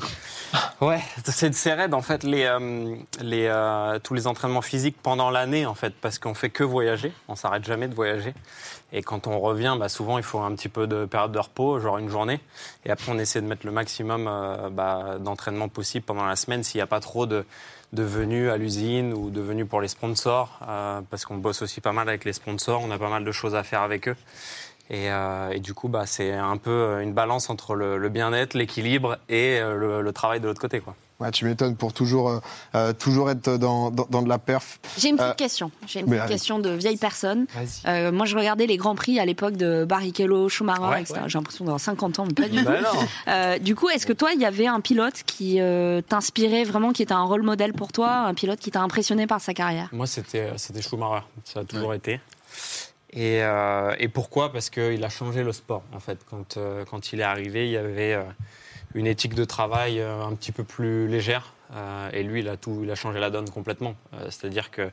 ouais, 0.82 1.00
c'est 1.24 1.54
c'est 1.56 1.74
raide 1.74 1.94
en 1.94 2.02
fait 2.02 2.24
les, 2.24 2.44
euh, 2.44 2.96
les, 3.22 3.46
euh, 3.48 3.98
tous 4.04 4.14
les 4.14 4.25
entraînements 4.28 4.62
physiques 4.62 4.98
pendant 5.02 5.30
l'année 5.30 5.66
en 5.66 5.76
fait, 5.76 5.94
parce 6.02 6.20
qu'on 6.20 6.34
fait 6.34 6.50
que 6.50 6.64
voyager, 6.64 7.12
on 7.28 7.36
s'arrête 7.36 7.64
jamais 7.64 7.88
de 7.88 7.96
voyager. 7.96 8.34
Et 8.92 9.02
quand 9.02 9.28
on 9.28 9.40
revient, 9.40 9.76
bah, 9.80 9.90
souvent 9.90 10.18
il 10.18 10.24
faut 10.24 10.40
un 10.40 10.54
petit 10.56 10.70
peu 10.70 10.88
de 10.88 11.06
période 11.06 11.32
de 11.32 11.40
repos, 11.40 11.80
genre 11.80 11.98
une 11.98 12.10
journée. 12.10 12.40
Et 12.86 12.92
après 12.92 13.12
on 13.12 13.18
essaie 13.18 13.42
de 13.42 13.48
mettre 13.48 13.66
le 13.66 13.72
maximum 13.72 14.28
euh, 14.28 14.70
bah, 14.70 15.18
d'entraînement 15.20 15.70
possible 15.70 16.06
pendant 16.06 16.26
la 16.26 16.36
semaine 16.36 16.64
s'il 16.64 16.80
n'y 16.80 16.84
a 16.84 16.88
pas 16.88 17.00
trop 17.00 17.26
de 17.26 17.46
de 17.94 18.04
venues 18.04 18.50
à 18.50 18.58
l'usine 18.58 19.14
ou 19.14 19.30
de 19.30 19.42
venues 19.42 19.66
pour 19.66 19.82
les 19.82 19.88
sponsors, 19.88 20.60
euh, 20.68 21.02
parce 21.10 21.26
qu'on 21.26 21.38
bosse 21.38 21.62
aussi 21.62 21.82
pas 21.82 21.94
mal 21.94 22.08
avec 22.10 22.26
les 22.26 22.34
sponsors, 22.34 22.82
on 22.84 22.92
a 22.92 22.98
pas 22.98 23.10
mal 23.10 23.24
de 23.24 23.32
choses 23.32 23.56
à 23.56 23.64
faire 23.64 23.82
avec 23.82 24.08
eux. 24.08 24.16
Et, 24.90 25.10
euh, 25.10 25.58
du 25.58 25.74
coup, 25.74 25.88
bah, 25.88 26.06
c'est 26.06 26.34
un 26.34 26.58
peu 26.58 27.02
une 27.02 27.14
balance 27.14 27.50
entre 27.50 27.74
le, 27.74 27.98
le 27.98 28.10
bien-être, 28.10 28.54
l'équilibre 28.54 29.18
et 29.30 29.60
euh, 29.60 29.76
le, 29.76 30.02
le 30.02 30.14
travail 30.14 30.40
de 30.40 30.48
l'autre 30.48 30.62
côté. 30.62 30.80
Quoi. 30.80 30.96
Ouais, 31.22 31.32
tu 31.32 31.46
m'étonnes 31.46 31.78
pour 31.78 31.94
toujours, 31.94 32.30
euh, 32.30 32.40
euh, 32.76 32.92
toujours 32.92 33.30
être 33.32 33.58
dans, 33.58 33.90
dans, 33.90 34.06
dans 34.10 34.22
de 34.22 34.28
la 34.28 34.38
perf. 34.38 34.80
J'ai 34.98 35.08
une 35.10 35.16
petite 35.16 35.30
Euh, 35.32 35.34
question. 35.36 35.72
J'ai 35.88 36.02
une 36.02 36.08
petite 36.08 36.20
allez. 36.20 36.30
question 36.34 36.60
de 36.60 36.70
vieille 36.72 36.98
personne. 36.98 37.46
Euh, 37.88 38.12
moi, 38.12 38.26
je 38.26 38.36
regardais 38.38 38.66
les 38.68 38.76
grands 38.76 38.96
prix 38.96 39.18
à 39.18 39.26
l'époque 39.26 39.56
de 39.56 39.86
Barrichello, 39.86 40.50
Schumacher, 40.50 40.82
Ouais, 40.82 41.02
etc. 41.02 41.22
ouais. 41.22 41.30
J'ai 41.30 41.38
l'impression 41.38 41.64
d'avoir 41.64 41.80
50 41.80 42.20
ans, 42.20 42.26
mais 42.28 42.34
pas 42.34 42.50
du 42.50 42.58
tout. 42.58 42.66
Bah 42.66 42.82
non. 42.82 43.00
Euh, 43.30 43.58
du 43.60 43.76
coup, 43.76 43.90
est-ce 43.90 44.06
que 44.06 44.12
toi, 44.14 44.32
il 44.34 44.42
y 44.42 44.46
avait 44.46 44.68
un 44.68 44.82
pilote 44.82 45.24
qui 45.26 45.62
euh, 45.62 46.02
t'inspirait 46.02 46.64
vraiment, 46.66 46.92
qui 46.92 47.02
était 47.02 47.14
un 47.14 47.24
rôle 47.24 47.44
modèle 47.44 47.72
pour 47.74 47.94
toi, 47.94 48.10
un 48.12 48.34
pilote 48.34 48.60
qui 48.60 48.70
t'a 48.72 48.82
impressionné 48.82 49.26
par 49.26 49.40
sa 49.40 49.54
carrière? 49.54 49.88
Moi, 49.94 50.08
c'était 50.08 50.52
c'était 50.58 50.82
Schumacher. 50.82 51.24
Ça 51.46 51.62
a 51.62 51.64
toujours 51.64 51.94
été. 51.94 52.20
Et, 53.14 53.42
euh, 53.42 53.96
et 54.00 54.10
pourquoi? 54.10 54.52
Parce 54.52 54.70
qu'il 54.70 55.02
a 55.04 55.10
changé 55.10 55.44
le 55.44 55.54
sport, 55.54 55.84
en 55.94 56.00
fait. 56.02 56.18
Quand, 56.30 56.58
euh, 56.58 56.84
quand 56.90 57.14
il 57.14 57.22
est 57.22 57.24
arrivé, 57.24 57.66
il 57.68 57.72
y 57.72 57.78
avait 57.78 58.14
euh, 58.16 58.22
une 58.96 59.06
éthique 59.08 59.36
de 59.36 59.46
travail 59.46 60.00
euh, 60.00 60.24
un 60.24 60.34
petit 60.34 60.52
peu 60.52 60.64
plus 60.64 61.08
légère. 61.08 61.54
Euh, 61.76 62.10
et 62.14 62.24
lui, 62.24 62.40
il 62.40 62.50
a, 62.50 62.58
tout, 62.58 62.80
il 62.84 62.90
a 62.90 62.96
changé 62.96 63.20
la 63.20 63.30
donne 63.30 63.50
complètement. 63.50 63.96
Euh, 64.14 64.26
C'est-à-dire 64.32 64.72
que 64.72 64.90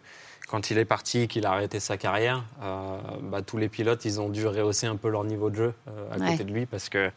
quand 0.48 0.70
il 0.70 0.76
est 0.78 0.84
parti, 0.84 1.28
qu'il 1.28 1.46
a 1.46 1.52
arrêté 1.52 1.80
sa 1.80 1.96
carrière, 1.96 2.44
euh, 2.62 2.98
bah, 3.22 3.40
tous 3.42 3.56
les 3.58 3.68
pilotes, 3.70 4.04
ils 4.04 4.20
ont 4.20 4.28
dû 4.28 4.46
rehausser 4.46 4.86
un 4.86 4.96
peu 4.96 5.08
leur 5.08 5.24
niveau 5.24 5.48
de 5.50 5.56
jeu 5.56 5.74
euh, 5.88 6.12
à 6.14 6.18
Ouais. 6.18 6.32
côté 6.32 6.44
de 6.44 6.52
lui 6.52 6.66
parce 6.66 6.88
que, 6.90 7.10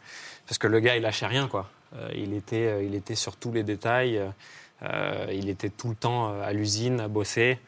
parce 0.46 0.56
que 0.58 0.66
le 0.68 0.80
gars, 0.80 0.96
il 0.96 1.02
lâchait 1.02 1.26
rien. 1.26 1.48
Quoi. 1.48 1.68
Euh, 1.96 2.08
il, 2.14 2.32
était, 2.34 2.86
il 2.86 2.94
était 2.94 3.14
sur 3.14 3.36
tous 3.36 3.52
les 3.52 3.62
détails. 3.62 4.20
Euh, 4.82 5.26
il 5.32 5.48
était 5.48 5.70
tout 5.70 5.88
le 5.88 5.94
temps 5.94 6.30
euh, 6.32 6.42
à 6.44 6.52
l'usine, 6.52 7.00
à 7.00 7.08
bosser. 7.08 7.58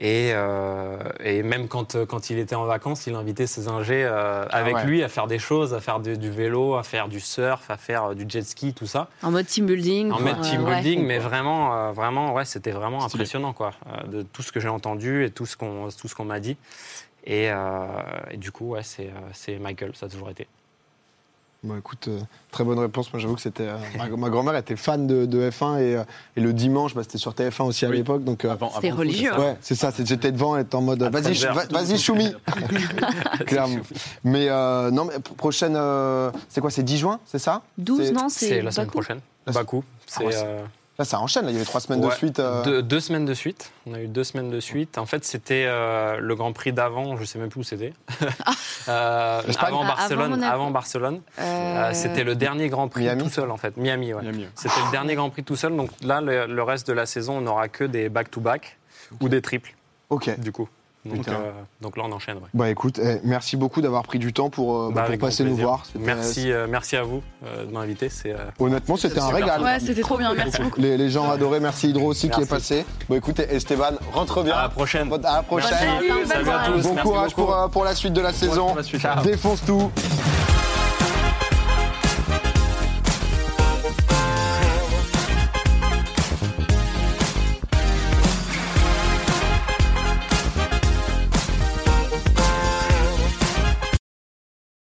Et, 0.00 0.30
euh, 0.32 0.96
et 1.20 1.42
même 1.42 1.66
quand, 1.66 1.96
quand 2.06 2.30
il 2.30 2.38
était 2.38 2.54
en 2.54 2.64
vacances, 2.64 3.06
il 3.08 3.14
invitait 3.16 3.48
ses 3.48 3.66
ingés 3.66 4.04
euh, 4.04 4.46
avec 4.50 4.76
ouais. 4.76 4.84
lui 4.84 5.02
à 5.02 5.08
faire 5.08 5.26
des 5.26 5.40
choses, 5.40 5.74
à 5.74 5.80
faire 5.80 5.98
du 5.98 6.30
vélo, 6.30 6.76
à 6.76 6.84
faire 6.84 7.08
du 7.08 7.18
surf, 7.20 7.68
à 7.68 7.76
faire 7.76 8.14
du 8.14 8.24
jet 8.28 8.42
ski, 8.42 8.72
tout 8.74 8.86
ça. 8.86 9.08
En 9.22 9.32
mode 9.32 9.46
team 9.46 9.66
building 9.66 10.12
En 10.12 10.20
mode 10.20 10.40
team 10.40 10.62
Euh, 10.62 10.64
ouais. 10.68 10.80
building, 10.80 11.04
mais 11.04 11.18
vraiment, 11.18 11.74
euh, 11.74 11.92
vraiment, 11.92 12.32
ouais, 12.32 12.44
c'était 12.44 12.70
vraiment 12.70 13.04
impressionnant, 13.04 13.52
quoi, 13.52 13.72
euh, 13.88 14.06
de 14.06 14.22
tout 14.22 14.42
ce 14.42 14.52
que 14.52 14.60
j'ai 14.60 14.68
entendu 14.68 15.24
et 15.24 15.30
tout 15.30 15.46
ce 15.46 15.56
qu'on, 15.56 15.88
tout 15.90 16.06
ce 16.06 16.14
qu'on 16.14 16.24
m'a 16.24 16.38
dit. 16.40 16.56
Et, 17.24 17.50
euh, 17.50 17.86
et 18.30 18.36
du 18.36 18.52
coup, 18.52 18.70
ouais, 18.70 18.82
c'est, 18.84 19.10
c'est 19.32 19.58
Michael, 19.58 19.92
ça 19.96 20.06
a 20.06 20.08
toujours 20.08 20.30
été. 20.30 20.46
Bon, 21.64 21.76
écoute, 21.76 22.06
euh, 22.06 22.20
très 22.52 22.62
bonne 22.62 22.78
réponse. 22.78 23.12
Moi, 23.12 23.18
j'avoue 23.20 23.34
que 23.34 23.40
c'était. 23.40 23.66
euh, 23.66 23.76
ma, 23.96 24.06
ma 24.08 24.30
grand-mère 24.30 24.54
était 24.54 24.76
fan 24.76 25.08
de, 25.08 25.26
de 25.26 25.50
F1 25.50 25.78
et, 25.80 25.96
euh, 25.96 26.04
et 26.36 26.40
le 26.40 26.52
dimanche, 26.52 26.94
bah, 26.94 27.02
c'était 27.02 27.18
sur 27.18 27.32
TF1 27.32 27.64
aussi 27.64 27.84
à 27.84 27.88
Oui. 27.88 27.96
l'époque. 27.96 28.22
Donc, 28.22 28.44
euh, 28.44 28.52
Avant- 28.52 28.70
C'était 28.76 28.92
religieux. 28.92 29.32
c'est 29.32 29.36
ça 29.40 29.44
ouais, 29.44 29.56
c'est 29.60 29.74
ça. 29.74 30.04
J'étais 30.04 30.30
devant, 30.30 30.56
être 30.56 30.72
en 30.76 30.82
mode. 30.82 31.02
Vas-y, 31.02 31.22
13 31.22 31.44
heures, 31.46 31.54
va- 31.54 31.64
vas-y, 31.66 31.98
Choumi. 31.98 32.32
Clairement. 33.46 33.80
Mais 34.22 34.48
euh, 34.48 34.92
non, 34.92 35.04
mais 35.06 35.18
pro- 35.18 35.34
prochaine. 35.34 35.74
euh, 35.76 36.30
c'est 36.48 36.60
quoi 36.60 36.70
C'est 36.70 36.84
10 36.84 36.98
juin, 36.98 37.18
c'est 37.26 37.40
ça? 37.40 37.62
12, 37.76 38.02
C'est- 38.06 38.12
non 38.12 38.28
C'est 38.28 38.62
la 38.62 38.70
semaine 38.70 38.88
prochaine. 38.90 39.20
Bakou. 39.46 39.82
C'est, 40.06 40.24
euh, 40.26 40.62
Là, 40.98 41.04
ça 41.04 41.20
enchaîne. 41.20 41.44
Là, 41.44 41.50
il 41.50 41.54
y 41.54 41.56
avait 41.56 41.64
trois 41.64 41.80
semaines 41.80 42.00
de 42.00 42.10
suite. 42.10 42.40
euh, 42.40 42.64
Deux, 42.64 42.82
deux 42.82 42.98
semaines 42.98 43.24
de 43.24 43.32
suite. 43.34 43.70
On 43.86 43.94
a 43.94 44.00
eu 44.00 44.08
deux 44.08 44.24
semaines 44.24 44.50
de 44.50 44.58
suite. 44.58 44.98
En 44.98 45.06
fait, 45.06 45.24
c'était 45.24 45.64
euh, 45.68 46.16
le 46.18 46.34
Grand 46.34 46.52
Prix 46.52 46.72
d'avant. 46.72 47.16
Je 47.16 47.24
sais 47.24 47.38
même 47.38 47.48
plus 47.50 47.60
où 47.60 47.64
c'était. 47.64 47.92
Euh, 48.88 49.42
Espagne 49.46 49.68
avant 49.74 49.82
Ah, 49.82 49.90
avant 49.92 50.16
Barcelone. 50.16 50.42
Avant 50.42 50.70
Barcelone. 50.70 51.20
Euh, 51.38 51.42
Euh, 51.90 51.90
c'était 51.92 52.24
le 52.24 52.34
dernier 52.34 52.68
Grand 52.70 52.88
Prix 52.88 53.02
Miami 53.04 53.22
tout 53.24 53.28
seul 53.28 53.50
en 53.50 53.58
fait. 53.58 53.76
Miami, 53.76 54.14
ouais. 54.14 54.22
Miami. 54.22 54.46
C'était 54.54 54.80
le 54.86 54.90
dernier 54.90 55.14
Grand 55.14 55.28
Prix 55.28 55.44
tout 55.44 55.56
seul. 55.56 55.76
Donc 55.76 55.90
là, 56.02 56.22
le, 56.22 56.46
le 56.46 56.62
reste 56.62 56.86
de 56.88 56.94
la 56.94 57.04
saison, 57.04 57.36
on 57.36 57.40
n'aura 57.42 57.68
que 57.68 57.84
des 57.84 58.08
back-to-back 58.08 58.78
ou 59.20 59.28
des 59.28 59.42
triples, 59.42 59.74
Ok. 60.08 60.40
du 60.40 60.52
coup. 60.52 60.68
Donc, 61.04 61.28
euh, 61.28 61.52
donc 61.80 61.96
là, 61.96 62.02
on 62.06 62.12
enchaîne. 62.12 62.36
Ouais. 62.36 62.48
Bah 62.54 62.68
écoute, 62.70 62.98
eh, 63.02 63.18
merci 63.24 63.56
beaucoup 63.56 63.80
d'avoir 63.80 64.02
pris 64.02 64.18
du 64.18 64.32
temps 64.32 64.50
pour, 64.50 64.76
euh, 64.76 64.90
Bah, 64.92 65.04
pour 65.04 65.18
passer 65.18 65.44
nous 65.44 65.56
voir. 65.56 65.84
Merci, 65.98 66.50
euh, 66.50 66.66
merci 66.68 66.96
à 66.96 67.02
vous 67.02 67.22
euh, 67.46 67.64
de 67.66 67.72
m'inviter. 67.72 68.08
C'est 68.08 68.32
euh, 68.32 68.38
Honnêtement, 68.58 68.96
c'était 68.96 69.20
un 69.20 69.28
régal. 69.28 69.62
Ouais, 69.62 69.78
c'était 69.80 70.02
trop 70.02 70.18
bien, 70.18 70.34
merci 70.34 70.60
beaucoup. 70.60 70.80
Les, 70.80 70.96
les 70.96 71.08
gens 71.10 71.30
adoraient. 71.30 71.60
Merci 71.60 71.90
Hydro 71.90 72.08
aussi 72.08 72.28
qui 72.28 72.40
est 72.40 72.50
passé. 72.50 72.84
Bon, 73.08 73.14
écoutez, 73.16 73.44
Esteban, 73.54 73.92
rentre 74.12 74.42
bien. 74.42 74.54
à 74.54 74.62
la 74.62 74.68
prochaine. 74.68 75.08
À 75.24 75.36
la 75.36 75.42
prochaine. 75.42 75.70
Merci. 75.80 76.08
Salut, 76.08 76.26
Salut 76.26 76.50
à 76.50 76.66
tous. 76.66 76.82
Bon 76.82 76.94
Merci 76.94 77.08
courage 77.08 77.30
beaucoup. 77.30 77.42
pour, 77.46 77.56
euh, 77.56 77.68
pour 77.68 77.84
la 77.84 77.94
suite 77.94 78.12
de 78.12 78.20
la 78.20 78.32
saison. 78.32 78.66
pour 78.68 78.76
la 78.76 78.82
suite. 78.82 79.06
Défonce 79.24 79.64
tout. 79.64 79.90